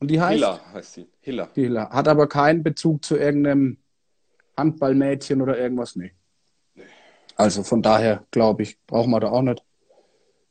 [0.00, 0.34] Und die heißt?
[0.34, 1.08] Hilla heißt sie.
[1.20, 1.48] Hilla.
[1.54, 1.90] Hilla.
[1.90, 3.78] Hat aber keinen Bezug zu irgendeinem
[4.56, 5.96] Handballmädchen oder irgendwas?
[5.96, 6.12] Nee.
[6.74, 6.84] nee.
[7.36, 9.64] Also von daher, glaube ich, brauchen wir da auch nicht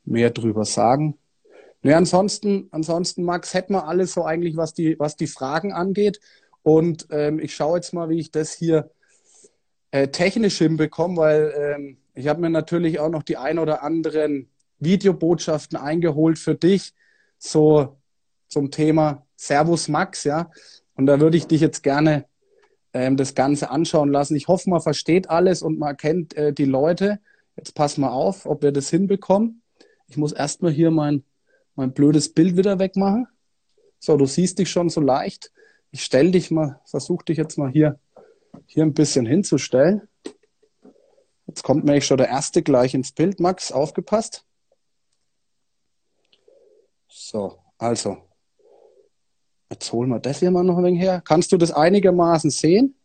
[0.04, 1.18] mehr drüber sagen.
[1.82, 6.20] Nee, ansonsten, ansonsten, Max, hätten wir alles so eigentlich, was die, was die Fragen angeht.
[6.64, 8.92] Und ähm, ich schaue jetzt mal, wie ich das hier
[9.92, 14.50] äh, technisch hinbekomme, weil ähm, ich habe mir natürlich auch noch die ein oder anderen
[14.80, 16.94] Videobotschaften eingeholt für dich,
[17.38, 17.98] so
[18.48, 20.52] zum Thema Servus Max, ja.
[20.96, 22.26] Und da würde ich dich jetzt gerne
[22.94, 24.36] ähm, das Ganze anschauen lassen.
[24.36, 27.20] Ich hoffe, man versteht alles und man kennt äh, die Leute.
[27.56, 29.62] Jetzt pass mal auf, ob wir das hinbekommen.
[30.08, 31.24] Ich muss erstmal hier mein,
[31.76, 33.28] mein blödes Bild wieder wegmachen.
[34.00, 35.52] So, du siehst dich schon so leicht.
[35.92, 38.00] Ich stelle dich mal, versuche dich jetzt mal hier,
[38.66, 40.08] hier ein bisschen hinzustellen.
[41.46, 43.40] Jetzt kommt mir schon der erste gleich ins Bild.
[43.40, 44.44] Max, aufgepasst.
[47.08, 48.27] So, also.
[49.70, 51.22] Jetzt holen wir das hier mal noch ein wenig her.
[51.26, 52.96] Kannst du das einigermaßen sehen?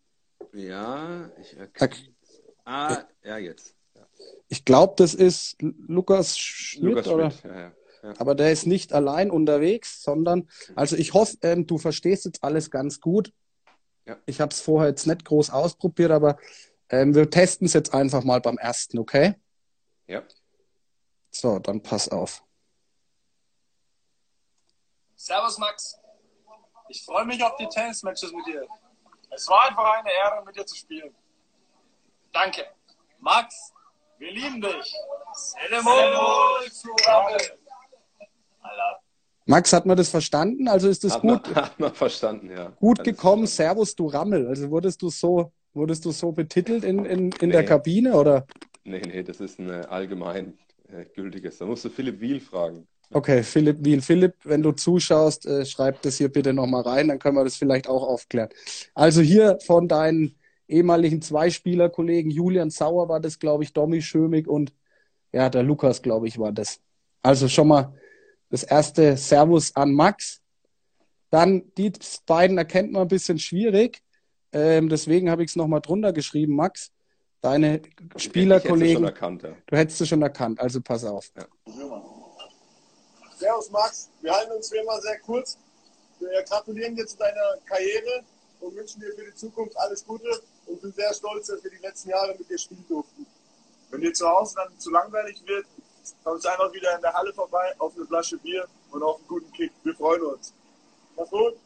[0.53, 1.91] Ja, ich erkenne.
[2.65, 3.75] Ah, ja, jetzt.
[3.95, 4.07] Ja.
[4.49, 7.31] Ich glaube, das ist Lukas Schmidt, Lukas oder?
[7.31, 7.73] Schmidt, ja, ja.
[8.03, 8.15] ja.
[8.19, 12.71] aber der ist nicht allein unterwegs, sondern, also ich hoffe, ähm, du verstehst jetzt alles
[12.71, 13.33] ganz gut.
[14.07, 14.19] Ja.
[14.27, 16.39] Ich habe es vorher jetzt nicht groß ausprobiert, aber
[16.91, 19.35] ähm, wir testen es jetzt einfach mal beim ersten, okay?
[20.07, 20.23] Ja.
[21.31, 22.45] So, dann pass auf.
[25.17, 26.02] Servus Max.
[26.93, 28.67] Ich freue mich auf die Tennismatches mit dir.
[29.31, 31.11] Es war einfach eine Ehre, mit dir zu spielen.
[32.35, 32.67] Danke.
[33.19, 33.73] Max,
[34.19, 34.95] wir lieben dich.
[39.47, 40.69] Max, hat man das verstanden?
[40.69, 41.47] Also ist das hat gut?
[41.47, 42.69] Man, hat man verstanden, ja.
[42.79, 43.75] Gut Alles gekommen, verstanden.
[43.77, 44.47] Servus, du Rammel.
[44.49, 47.53] Also wurdest du so, wurdest du so betitelt in, in, in nee.
[47.53, 48.47] der Kabine, oder?
[48.85, 51.57] Nee, nee, das ist ein allgemein äh, gültiges.
[51.57, 52.87] Da musst du Philipp Wiel fragen.
[53.15, 54.01] Okay, Philipp Wiel.
[54.01, 57.57] Philipp, wenn du zuschaust, äh, schreib das hier bitte nochmal rein, dann können wir das
[57.57, 58.49] vielleicht auch aufklären.
[58.95, 60.35] Also hier von deinen
[60.67, 64.73] ehemaligen Zweispielerkollegen, Julian Sauer war das, glaube ich, Domi Schömig und
[65.33, 66.81] ja, der Lukas, glaube ich, war das.
[67.23, 67.95] Also schon mal
[68.51, 70.41] das erste Servus an Max.
[71.31, 71.93] Dann die
[72.27, 74.03] beiden erkennt man ein bisschen schwierig.
[74.53, 76.93] Ähm, deswegen habe ich es nochmal drunter geschrieben, Max.
[77.41, 77.83] Deine
[78.17, 79.05] Spielerkollegen.
[79.05, 79.31] Ja.
[79.67, 81.33] Du hättest es schon erkannt, also pass auf.
[81.37, 81.47] Ja.
[83.43, 85.59] Servus Max, wir halten uns wie immer sehr kurz.
[86.21, 88.23] Wir gratulieren dir zu deiner Karriere
[88.61, 90.31] und wünschen dir für die Zukunft alles Gute
[90.67, 93.27] und sind sehr stolz, dass wir die letzten Jahre mit dir spielen durften.
[93.91, 95.67] Wenn dir zu Hause dann zu langweilig wird,
[96.23, 99.27] kommst du einfach wieder in der Halle vorbei auf eine Flasche Bier und auf einen
[99.27, 99.73] guten Kick.
[99.83, 100.55] Wir freuen uns.
[101.17, 101.57] Mach's gut.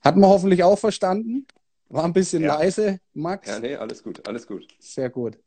[0.00, 1.46] Hat man hoffentlich auch verstanden.
[1.88, 2.56] War ein bisschen ja.
[2.58, 3.46] leise, Max.
[3.46, 4.66] Ja, nee, alles gut, alles gut.
[4.80, 5.38] Sehr gut.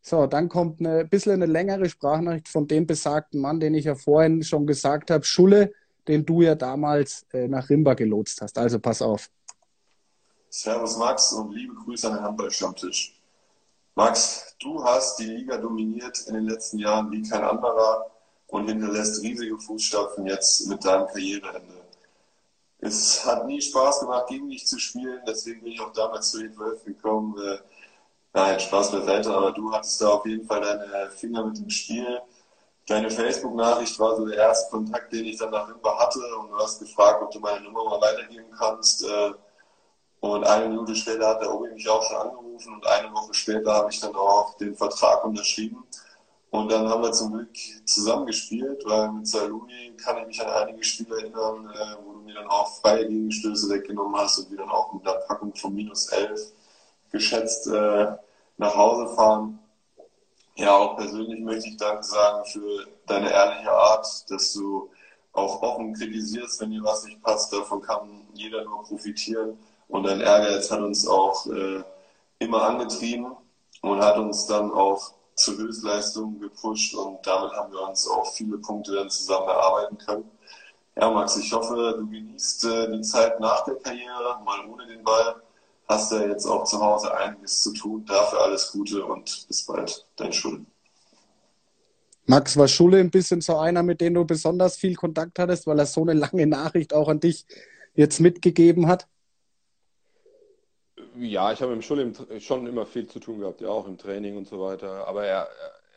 [0.00, 3.94] So, dann kommt eine bisschen eine längere Sprachnachricht von dem besagten Mann, den ich ja
[3.94, 5.72] vorhin schon gesagt habe, Schulle,
[6.06, 8.56] den du ja damals äh, nach Rimba gelotst hast.
[8.58, 9.28] Also pass auf.
[10.48, 13.20] Servus Max und liebe Grüße an den Handballstammtisch.
[13.94, 18.10] Max, du hast die Liga dominiert in den letzten Jahren wie kein anderer
[18.46, 21.82] und hinterlässt riesige Fußstapfen jetzt mit deinem Karriereende.
[22.78, 26.38] Es hat nie Spaß gemacht, gegen dich zu spielen, deswegen bin ich auch damals zu
[26.38, 27.36] den Wölfen gekommen.
[27.38, 27.58] Äh,
[28.38, 32.20] nein, Spaß beiseite, aber du hattest da auf jeden Fall deine Finger mit dem Spiel.
[32.86, 36.56] Deine Facebook-Nachricht war so der erste Kontakt, den ich dann nach Rimba hatte und du
[36.56, 39.04] hast gefragt, ob du meine Nummer mal weitergeben kannst.
[39.04, 39.32] Äh,
[40.20, 43.72] und eine Minute später hat der Obi mich auch schon angerufen und eine Woche später
[43.72, 45.84] habe ich dann auch den Vertrag unterschrieben.
[46.50, 50.82] Und dann haben wir zum Glück zusammengespielt, weil mit Saluni kann ich mich an einige
[50.82, 54.70] Spiele erinnern, äh, wo du mir dann auch freie Gegenstöße weggenommen hast und wir dann
[54.70, 56.52] auch mit einer Packung von minus 11
[57.10, 58.16] geschätzt äh,
[58.58, 59.58] nach Hause fahren.
[60.56, 64.90] Ja, auch persönlich möchte ich Danke sagen für deine ehrliche Art, dass du
[65.32, 67.52] auch offen kritisierst, wenn dir was nicht passt.
[67.52, 69.58] Davon kann jeder nur profitieren.
[69.86, 71.82] Und dein Ehrgeiz hat uns auch äh,
[72.40, 73.36] immer angetrieben
[73.82, 78.58] und hat uns dann auch zu Höchstleistungen gepusht und damit haben wir uns auch viele
[78.58, 80.30] Punkte dann zusammen erarbeiten können.
[80.96, 85.04] Ja, Max, ich hoffe, du genießt äh, die Zeit nach der Karriere, mal ohne den
[85.04, 85.36] Ball.
[85.88, 88.04] Hast ja jetzt auch zu Hause einiges zu tun.
[88.04, 90.06] Dafür alles Gute und bis bald.
[90.16, 90.66] Dein Schule.
[92.26, 95.78] Max, war Schule ein bisschen so einer, mit dem du besonders viel Kontakt hattest, weil
[95.78, 97.46] er so eine lange Nachricht auch an dich
[97.94, 99.08] jetzt mitgegeben hat?
[101.16, 104.36] Ja, ich habe im Schule schon immer viel zu tun gehabt, ja, auch im Training
[104.36, 105.08] und so weiter.
[105.08, 105.48] Aber er,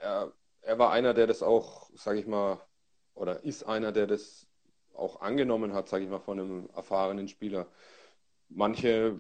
[0.02, 0.32] er,
[0.62, 2.62] er war einer, der das auch, sage ich mal,
[3.14, 4.48] oder ist einer, der das
[4.96, 7.68] auch angenommen hat, sage ich mal, von einem erfahrenen Spieler.
[8.54, 9.20] Manche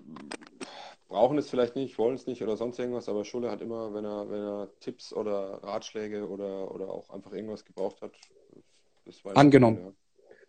[1.07, 4.05] brauchen es vielleicht nicht, wollen es nicht oder sonst irgendwas, aber Schule hat immer, wenn
[4.05, 8.13] er, wenn er Tipps oder Ratschläge oder, oder auch einfach irgendwas gebraucht hat,
[9.05, 9.77] das war angenommen.
[9.77, 9.93] Ja.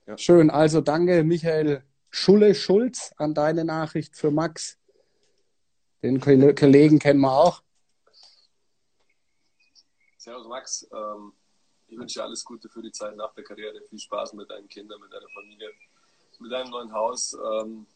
[0.07, 0.19] Ja.
[0.19, 4.79] Schön, also danke Michael Schulle Schulz an deine Nachricht für Max.
[6.03, 7.63] Den Kollegen kennen wir auch.
[10.19, 11.33] Servus Max, ähm,
[11.89, 13.81] ich wünsche dir alles Gute für die Zeit nach der Karriere.
[13.89, 15.71] Viel Spaß mit deinen Kindern, mit deiner Familie,
[16.39, 17.33] mit deinem neuen Haus.
[17.35, 17.87] Ähm,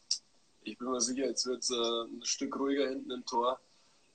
[0.67, 3.59] ich bin mir sicher, jetzt wird es äh, ein Stück ruhiger hinten im Tor.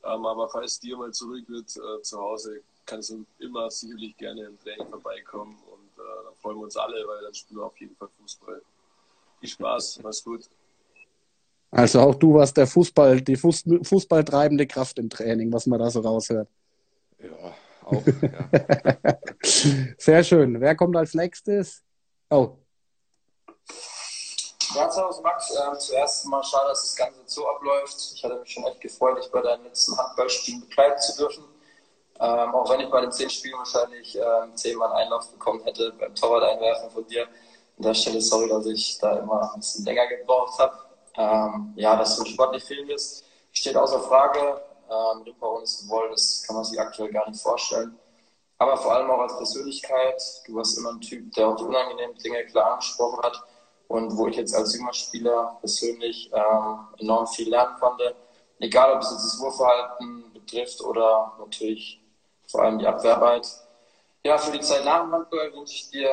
[0.04, 4.44] Ähm, aber falls dir mal zurück wird äh, zu Hause, kannst du immer sicherlich gerne
[4.44, 5.58] im Training vorbeikommen.
[5.72, 8.62] Und äh, dann freuen wir uns alle, weil dann spielen wir auf jeden Fall Fußball.
[9.40, 10.50] Viel Spaß, mach's gut.
[11.72, 15.90] Also auch du warst der Fußball, die Fuß, Fußballtreibende Kraft im Training, was man da
[15.90, 16.50] so raushört.
[17.18, 17.54] Ja,
[17.86, 18.04] auch.
[18.06, 19.18] Ja.
[19.98, 20.60] Sehr schön.
[20.60, 21.82] Wer kommt als nächstes?
[22.30, 22.58] Oh.
[24.74, 28.14] Servus Max, ähm, zuerst mal schade, dass das Ganze so abläuft.
[28.16, 31.44] Ich hatte mich schon echt gefreut, dich bei deinen letzten Handballspielen begleiten zu dürfen.
[32.20, 36.16] Ähm, auch wenn ich bei den zehn Spielen wahrscheinlich ähm, zehnmal Einlauf bekommen hätte beim
[36.16, 37.24] Torwart-Einwerfen von dir.
[37.24, 40.78] An der Stelle sorry, dass ich da immer ein bisschen länger gebraucht habe.
[41.16, 44.62] Ähm, ja, dass du sportlich fehlen wirst, steht außer Frage.
[44.90, 47.98] Ähm, Rimpa ohne zu wollen, das kann man sich aktuell gar nicht vorstellen.
[48.58, 50.22] aber vor allem auch als Persönlichkeit.
[50.46, 53.42] Du warst immer ein Typ, der auch die unangenehmen Dinge klar angesprochen hat
[53.92, 58.16] und wo ich jetzt als junger Spieler persönlich äh, enorm viel lernen konnte.
[58.60, 62.02] Egal, ob es jetzt das Wurfverhalten betrifft oder natürlich
[62.48, 63.48] vor allem die Abwehrarbeit.
[64.24, 66.10] Ja, für die Zeit nach dem Handball wünsche ich dir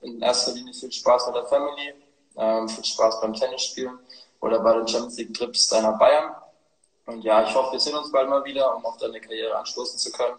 [0.00, 1.94] in erster Linie viel Spaß mit der Family,
[2.36, 3.98] ähm, viel Spaß beim Tennisspielen
[4.40, 6.34] oder bei den Champions League Trips deiner Bayern.
[7.04, 9.98] Und ja, ich hoffe, wir sehen uns bald mal wieder, um auf deine Karriere anstoßen
[9.98, 10.36] zu können.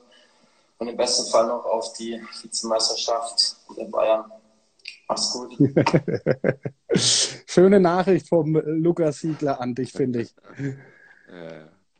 [0.80, 4.32] Und im besten Fall noch auf die Vizemeisterschaft der Bayern.
[5.12, 5.58] Mach's gut.
[6.96, 10.34] Schöne Nachricht vom Lukas Siegler an dich, finde ich.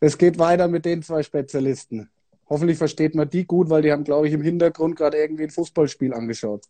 [0.04, 2.10] Es geht weiter mit den zwei Spezialisten.
[2.50, 5.52] Hoffentlich versteht man die gut, weil die haben, glaube ich, im Hintergrund gerade irgendwie ein
[5.52, 6.66] Fußballspiel angeschaut.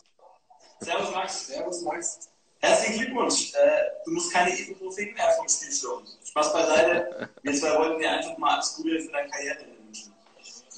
[0.80, 1.48] Servus Max.
[1.48, 2.30] Servus Max.
[2.60, 3.54] Herzlichen Glückwunsch.
[3.54, 3.70] Äh,
[4.04, 6.08] du musst keine Ibuprofen mehr vom Spiel schlucken.
[6.26, 7.30] Spaß beiseite.
[7.42, 10.14] Wir zwei wollten dir einfach mal alles Gute für deine Karriere wünschen.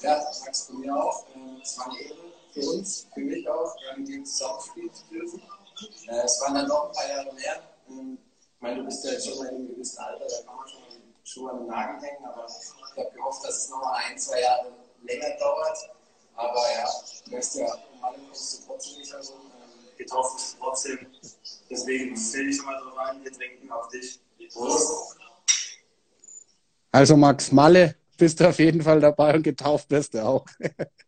[0.00, 1.26] Ja, Max, von mir auch.
[1.34, 5.42] Äh, es war eine Ehre für uns, für mich auch, mit dir zusammenspielen zu dürfen.
[6.08, 7.62] Äh, es waren dann noch ein paar Jahre mehr.
[7.90, 8.18] Ähm,
[8.54, 10.68] ich meine, du bist ja jetzt schon mal in einem gewissen Alter, da kann man
[10.68, 10.88] schon mal
[11.24, 14.40] Schuhe an den Nagel hängen, aber ich habe gehofft, dass es noch mal ein, zwei
[14.40, 15.78] Jahre länger dauert.
[16.36, 16.88] Aber ja,
[17.26, 19.40] du weißt ja, um alle kommst du trotzdem nicht herum.
[19.40, 21.06] Ähm, getroffen trotzdem.
[21.70, 24.20] Deswegen stell dich schon mal drauf ein, wir trinken auf dich.
[24.52, 25.16] Prost.
[26.92, 30.44] Also Max Malle, bist du auf jeden Fall dabei und getauft wirst du auch.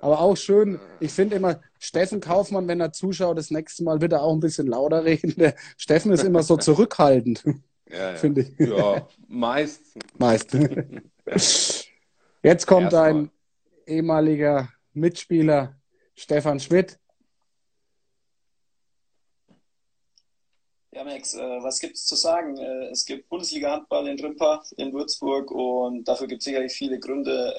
[0.00, 4.12] Aber auch schön, ich finde immer, Steffen Kaufmann, wenn er zuschaut, das nächste Mal wird
[4.12, 5.34] er auch ein bisschen lauter reden.
[5.36, 7.44] Der Steffen ist immer so zurückhaltend,
[7.88, 8.16] ja, ja.
[8.16, 8.58] finde ich.
[8.58, 9.82] Ja, meist.
[10.18, 10.56] Meist.
[12.42, 13.14] Jetzt kommt Erstmal.
[13.14, 13.30] ein
[13.86, 15.76] ehemaliger Mitspieler,
[16.14, 16.98] Stefan Schmidt.
[20.92, 22.56] Ja, Max, äh, was gibt es zu sagen?
[22.56, 27.54] Äh, es gibt Bundesliga-Handball in Rimpa, in Würzburg und dafür gibt es sicherlich viele Gründe.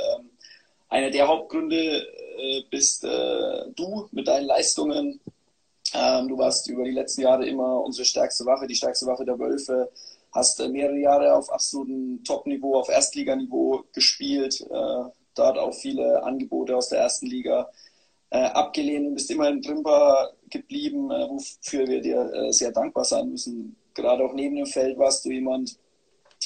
[0.91, 2.05] Einer der Hauptgründe
[2.37, 5.21] äh, bist äh, du mit deinen Leistungen.
[5.93, 9.39] Ähm, du warst über die letzten Jahre immer unsere stärkste Waffe, die stärkste Waffe der
[9.39, 9.89] Wölfe.
[10.33, 14.59] Hast äh, mehrere Jahre auf absolutem Top-Niveau, auf Erstliganiveau gespielt.
[14.69, 17.69] Äh, dort auch viele Angebote aus der ersten Liga
[18.29, 23.29] äh, abgelehnt und bist immer in Trimper geblieben, äh, wofür wir dir sehr dankbar sein
[23.29, 23.77] müssen.
[23.93, 25.77] Gerade auch neben dem Feld warst du jemand,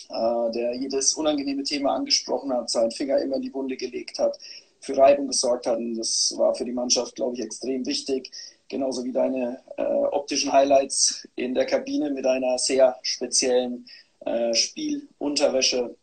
[0.10, 4.38] äh, der jedes unangenehme Thema angesprochen hat, seinen Finger immer in die Wunde gelegt hat,
[4.80, 5.78] für Reibung gesorgt hat.
[5.78, 8.32] Und das war für die Mannschaft, glaube ich, extrem wichtig.
[8.68, 13.86] Genauso wie deine äh, optischen Highlights in der Kabine mit einer sehr speziellen
[14.22, 15.96] äh, Spielunterwäsche.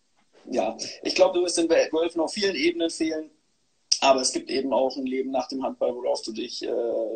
[0.51, 3.31] Ja, ich glaube, du wirst den Wölfen auf vielen Ebenen fehlen.
[4.03, 6.69] Aber es gibt eben auch ein Leben nach dem Handball, worauf du dich, äh,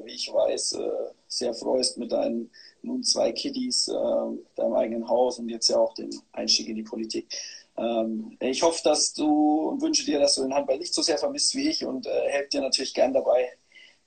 [0.04, 2.48] wie ich weiß, äh, sehr freust mit deinen
[2.82, 3.92] nun zwei Kiddies, äh,
[4.54, 7.26] deinem eigenen Haus und jetzt ja auch den Einstieg in die Politik.
[7.76, 11.18] Ähm, ich hoffe, dass du und wünsche dir, dass du den Handball nicht so sehr
[11.18, 13.48] vermisst wie ich und äh, helfe dir natürlich gern dabei,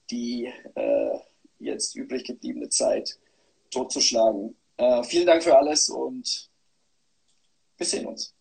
[0.09, 1.19] die äh,
[1.59, 3.19] jetzt übrig gebliebene Zeit
[3.71, 4.55] totzuschlagen.
[4.77, 6.49] Äh, vielen Dank für alles und
[7.75, 8.33] wir sehen uns.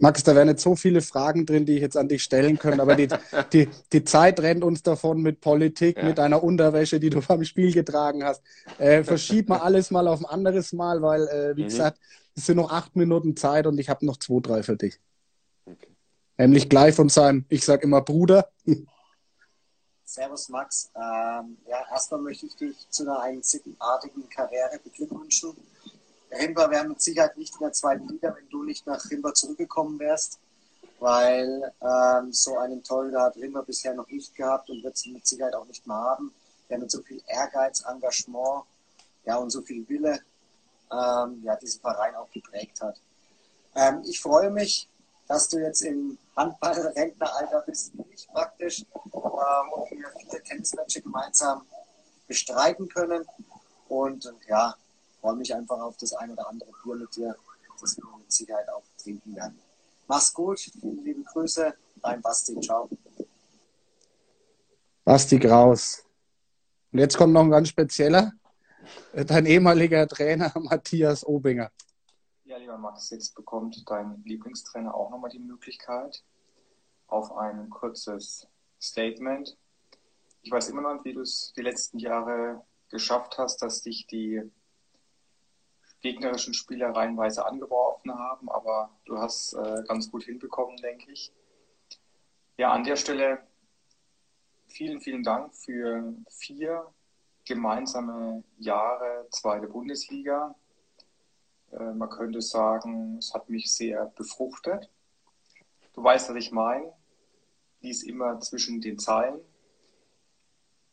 [0.00, 2.80] Max, da wären jetzt so viele Fragen drin, die ich jetzt an dich stellen könnte,
[2.80, 3.08] aber die,
[3.52, 6.04] die, die Zeit rennt uns davon mit Politik, ja.
[6.04, 8.42] mit deiner Unterwäsche, die du beim Spiel getragen hast.
[8.78, 11.68] Äh, verschieb mal alles mal auf ein anderes Mal, weil, äh, wie mhm.
[11.68, 11.98] gesagt,
[12.36, 15.00] es sind noch acht Minuten Zeit und ich habe noch zwei, drei für dich.
[15.66, 15.88] Okay.
[16.36, 18.48] Nämlich gleich von seinem, ich sage immer Bruder.
[20.04, 20.90] Servus Max.
[20.94, 25.54] Ähm, ja, erstmal möchte ich dich zu einer einzigartigen Karriere beglückwünschen.
[26.30, 29.98] Rimba wäre mit Sicherheit nicht in der zweiten Liga, wenn du nicht nach Rimba zurückgekommen
[29.98, 30.38] wärst,
[31.00, 35.26] weil ähm, so einen Torhüter hat Rimba bisher noch nicht gehabt und wird es mit
[35.26, 36.32] Sicherheit auch nicht mehr haben,
[36.68, 38.64] der mit so viel Ehrgeiz, Engagement
[39.24, 40.20] ja, und so viel Wille
[40.90, 43.00] ähm, ja, diesen Verein auch geprägt hat.
[43.74, 44.88] Ähm, ich freue mich,
[45.26, 51.66] dass du jetzt im Handball-Rentneralter bist, wie ich praktisch, ähm, und wir viele Tennismatches gemeinsam
[52.26, 53.26] bestreiten können.
[53.88, 54.74] Und ja,
[55.20, 57.36] freue mich einfach auf das ein oder andere Bier mit dir,
[57.80, 59.58] das wir mit Sicherheit auch trinken werden.
[60.06, 62.88] Mach's gut, viele liebe Grüße, dein Basti, ciao.
[65.04, 66.04] Basti Kraus.
[66.92, 68.32] Und jetzt kommt noch ein ganz spezieller,
[69.12, 71.70] dein ehemaliger Trainer Matthias Obinger.
[72.44, 76.22] Ja, lieber Max, jetzt bekommt dein Lieblingstrainer auch nochmal die Möglichkeit
[77.08, 78.46] auf ein kurzes
[78.80, 79.56] Statement.
[80.42, 84.06] Ich weiß immer noch nicht, wie du es die letzten Jahre geschafft hast, dass dich
[84.06, 84.42] die
[86.00, 91.32] gegnerischen Spieler reihenweise angeworfen haben, aber du hast äh, ganz gut hinbekommen, denke ich.
[92.56, 93.42] Ja, an der Stelle
[94.66, 96.86] vielen, vielen Dank für vier
[97.44, 100.54] gemeinsame Jahre zweite Bundesliga.
[101.72, 104.90] Äh, man könnte sagen, es hat mich sehr befruchtet.
[105.94, 106.92] Du weißt, was ich meine.
[107.80, 109.40] lies immer zwischen den Zeilen.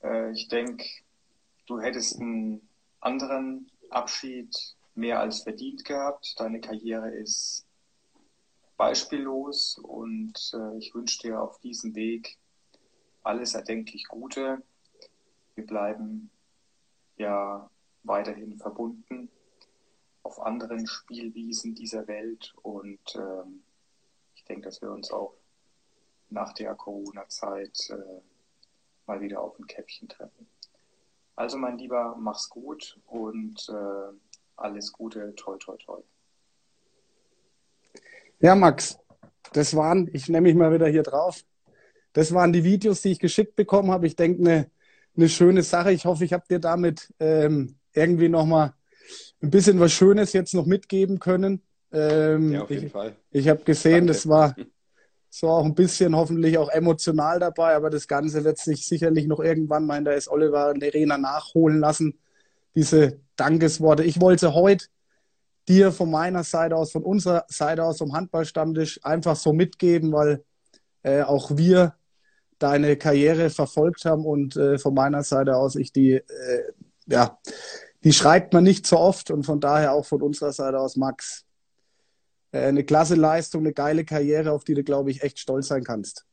[0.04, 0.86] Äh, ich denke,
[1.66, 2.68] du hättest einen
[3.00, 4.56] anderen Abschied
[4.96, 6.40] mehr als verdient gehabt.
[6.40, 7.66] Deine Karriere ist
[8.78, 12.38] beispiellos und äh, ich wünsche dir auf diesem Weg
[13.24, 14.62] alles erdenklich Gute.
[15.56, 16.30] Wir bleiben
[17.18, 17.70] ja
[18.04, 19.30] weiterhin verbunden
[20.24, 23.64] auf anderen Spielwiesen dieser Welt und ähm,
[24.34, 25.36] ich denke, dass wir uns auch
[26.30, 28.22] nach der Corona-Zeit äh,
[29.06, 30.48] mal wieder auf ein Käppchen treffen.
[31.36, 34.14] Also mein Lieber, mach's gut und äh,
[34.58, 36.02] alles Gute, toi toi toi.
[38.40, 38.98] Ja, Max,
[39.54, 41.44] das waren, ich nehme mich mal wieder hier drauf,
[42.14, 44.08] das waren die Videos, die ich geschickt bekommen habe.
[44.08, 44.72] Ich denke, eine
[45.18, 45.92] eine schöne Sache.
[45.92, 48.74] Ich hoffe, ich habe dir damit ähm, irgendwie nochmal
[49.42, 51.62] ein bisschen was Schönes jetzt noch mitgeben können.
[51.92, 53.16] Ähm, ja, auf jeden ich, Fall.
[53.32, 54.08] Ich habe gesehen, Danke.
[54.08, 54.56] das war
[55.30, 59.40] so auch ein bisschen hoffentlich auch emotional dabei, aber das Ganze wird sich sicherlich noch
[59.40, 60.30] irgendwann mal in der S.
[60.30, 62.18] Oliver Arena nachholen lassen.
[62.76, 64.04] Diese Dankesworte.
[64.04, 64.86] Ich wollte heute
[65.68, 70.44] dir von meiner Seite aus, von unserer Seite aus, vom Handballstammtisch einfach so mitgeben, weil
[71.04, 71.96] äh, auch wir
[72.60, 76.24] deine Karriere verfolgt haben und äh, von meiner Seite aus ich die, äh,
[77.08, 77.38] ja,
[78.04, 81.46] die schreibt man nicht so oft und von daher auch von unserer Seite aus, Max,
[82.52, 85.84] äh, eine klasse Leistung, eine geile Karriere, auf die du, glaube ich, echt stolz sein
[85.84, 86.26] kannst.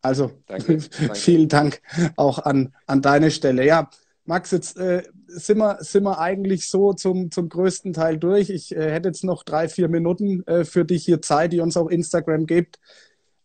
[0.00, 1.14] Also Danke, danke.
[1.14, 1.80] vielen Dank
[2.16, 3.64] auch an, an deine Stelle.
[3.64, 3.90] Ja,
[4.24, 8.50] Max, jetzt äh, sind, wir, sind wir eigentlich so zum, zum größten Teil durch.
[8.50, 11.76] Ich äh, hätte jetzt noch drei, vier Minuten äh, für dich hier Zeit, die uns
[11.76, 12.78] auch Instagram gibt.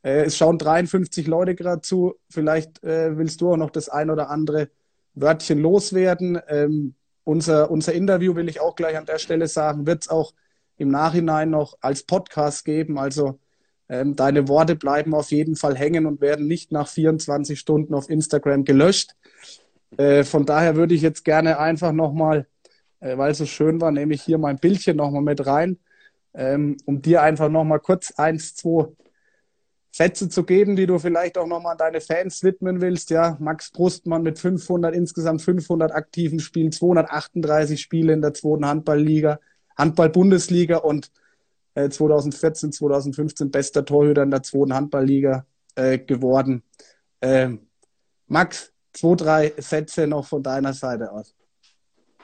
[0.02, 2.16] Äh, es schauen 53 Leute gerade zu.
[2.30, 4.70] Vielleicht äh, willst du auch noch das ein oder andere
[5.14, 6.40] Wörtchen loswerden.
[6.48, 10.34] Ähm, unser, unser Interview, will ich auch gleich an der Stelle sagen, wird es auch
[10.78, 12.98] im Nachhinein noch als Podcast geben.
[12.98, 13.40] Also
[13.90, 18.10] ähm, deine Worte bleiben auf jeden Fall hängen und werden nicht nach 24 Stunden auf
[18.10, 19.16] Instagram gelöscht.
[19.98, 22.48] Äh, von daher würde ich jetzt gerne einfach nochmal,
[23.00, 25.80] äh, weil es so schön war, nehme ich hier mein Bildchen nochmal mit rein,
[26.34, 28.88] ähm, um dir einfach nochmal kurz eins, zwei
[29.96, 33.12] Sätze zu geben, die du vielleicht auch nochmal an deine Fans widmen willst.
[33.12, 39.40] Ja, Max Brustmann mit 500, insgesamt 500 aktiven Spielen, 238 Spiele in der zweiten Handballliga,
[39.78, 41.12] Handball-Bundesliga und
[41.76, 46.64] äh, 2014, 2015 bester Torhüter in der zweiten Handballliga äh, geworden.
[47.22, 47.68] Ähm,
[48.26, 51.36] Max, zwei, drei Sätze noch von deiner Seite aus.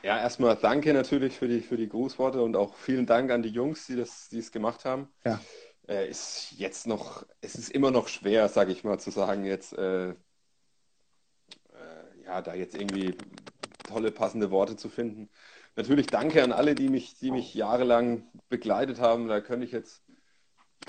[0.01, 3.49] Ja, erstmal danke natürlich für die, für die Grußworte und auch vielen Dank an die
[3.49, 5.09] Jungs, die das, die es gemacht haben.
[5.25, 5.41] Ja.
[5.87, 9.73] Äh, ist jetzt noch, es ist immer noch schwer, sage ich mal, zu sagen, jetzt,
[9.73, 10.15] äh, äh,
[12.23, 13.15] ja, da jetzt irgendwie
[13.87, 15.29] tolle, passende Worte zu finden.
[15.75, 19.27] Natürlich danke an alle, die mich, die mich jahrelang begleitet haben.
[19.27, 20.01] Da könnte ich jetzt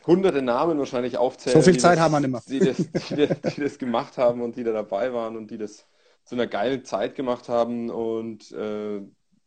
[0.07, 1.57] hunderte Namen wahrscheinlich aufzählen.
[1.57, 2.43] So viel die Zeit das, haben wir nicht mehr.
[2.49, 2.77] Die das,
[3.09, 5.87] die, das, die das gemacht haben und die da dabei waren und die das
[6.25, 7.91] zu einer geilen Zeit gemacht haben.
[7.91, 9.03] Und äh,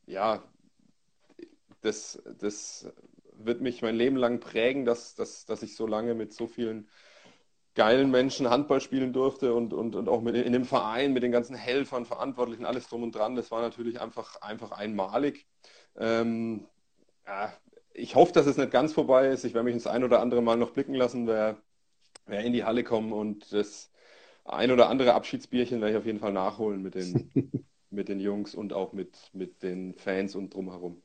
[0.06, 0.44] ja,
[1.82, 2.91] das, das
[3.36, 6.88] wird mich mein Leben lang prägen, dass, dass, dass ich so lange mit so vielen
[7.76, 11.32] geilen Menschen Handball spielen durfte und, und, und auch mit, in dem Verein mit den
[11.32, 13.36] ganzen Helfern, Verantwortlichen, alles drum und dran.
[13.36, 15.48] Das war natürlich einfach, einfach einmalig.
[15.96, 16.68] Ähm,
[17.26, 17.54] ja,
[17.94, 19.44] ich hoffe, dass es nicht ganz vorbei ist.
[19.44, 21.58] Ich werde mich ins ein oder andere Mal noch blicken lassen, wer,
[22.26, 23.91] wer in die Halle kommt und das
[24.46, 27.32] ein oder andere Abschiedsbierchen werde ich auf jeden Fall nachholen mit den,
[27.89, 31.02] mit den Jungs und auch mit, mit den Fans und drumherum.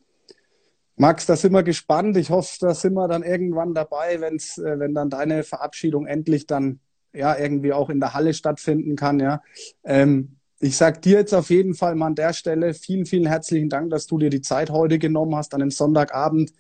[0.97, 2.17] Max, da sind wir gespannt.
[2.17, 6.47] Ich hoffe, da sind wir dann irgendwann dabei, wenn's, äh, wenn dann deine Verabschiedung endlich
[6.47, 6.81] dann
[7.13, 9.21] ja irgendwie auch in der Halle stattfinden kann.
[9.21, 9.43] Ja.
[9.85, 13.69] Ähm, ich sag dir jetzt auf jeden Fall mal an der Stelle vielen, vielen herzlichen
[13.69, 16.53] Dank, dass du dir die Zeit heute genommen hast, an den Sonntagabend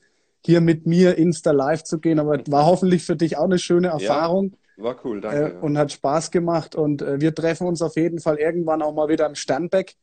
[0.44, 2.18] hier mit mir Insta Live zu gehen.
[2.18, 4.56] Aber war hoffentlich für dich auch eine schöne Erfahrung.
[4.76, 5.54] Ja, war cool, danke.
[5.54, 6.74] Äh, und hat Spaß gemacht.
[6.74, 9.96] Und äh, wir treffen uns auf jeden Fall irgendwann auch mal wieder im Sternbeck.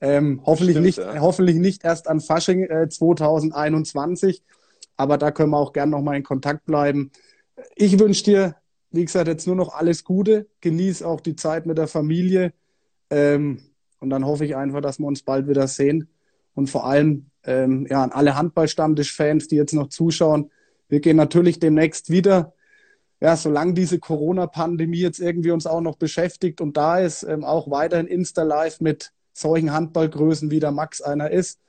[0.00, 1.20] Ähm, hoffentlich, Stimmt, nicht, ja.
[1.20, 4.42] hoffentlich nicht erst an Fasching äh, 2021,
[4.96, 7.12] aber da können wir auch gern nochmal in Kontakt bleiben.
[7.76, 8.56] Ich wünsche dir,
[8.90, 10.48] wie gesagt, jetzt nur noch alles Gute.
[10.60, 12.52] Genieß auch die Zeit mit der Familie.
[13.10, 13.60] Ähm,
[14.00, 16.08] und dann hoffe ich einfach, dass wir uns bald wieder sehen.
[16.54, 20.50] Und vor allem ähm, ja, an alle Handballstammtisch-Fans, die jetzt noch zuschauen.
[20.88, 22.52] Wir gehen natürlich demnächst wieder
[23.22, 27.70] ja, solange diese Corona-Pandemie jetzt irgendwie uns auch noch beschäftigt und da ist, ähm, auch
[27.70, 31.60] weiterhin Insta-Live mit solchen Handballgrößen wie der Max einer ist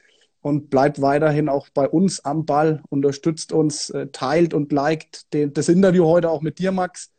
[0.41, 5.53] und bleibt weiterhin auch bei uns am Ball, unterstützt uns, äh, teilt und liked den,
[5.53, 7.11] das Interview heute auch mit dir, Max.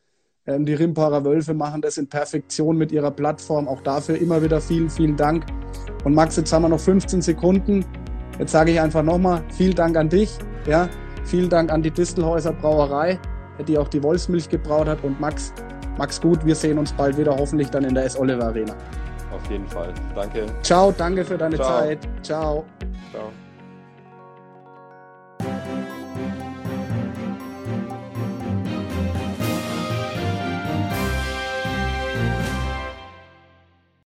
[0.48, 3.68] Ähm, die Rimparer Wölfe machen das in Perfektion mit ihrer Plattform.
[3.68, 5.46] Auch dafür immer wieder vielen, vielen Dank.
[6.02, 7.84] Und Max, jetzt haben wir noch 15 Sekunden.
[8.38, 10.36] Jetzt sage ich einfach nochmal, vielen Dank an dich.
[10.66, 10.88] Ja,
[11.24, 13.18] vielen Dank an die Distelhäuser Brauerei,
[13.66, 15.04] die auch die Wolfsmilch gebraut hat.
[15.04, 15.52] Und Max,
[15.96, 18.18] Mach's gut, wir sehen uns bald wieder, hoffentlich dann in der S.
[18.18, 18.74] Oliver Arena.
[19.32, 19.92] Auf jeden Fall.
[20.14, 20.46] Danke.
[20.62, 21.80] Ciao, danke für deine Ciao.
[21.80, 21.98] Zeit.
[22.22, 22.64] Ciao.
[23.12, 23.43] Ciao.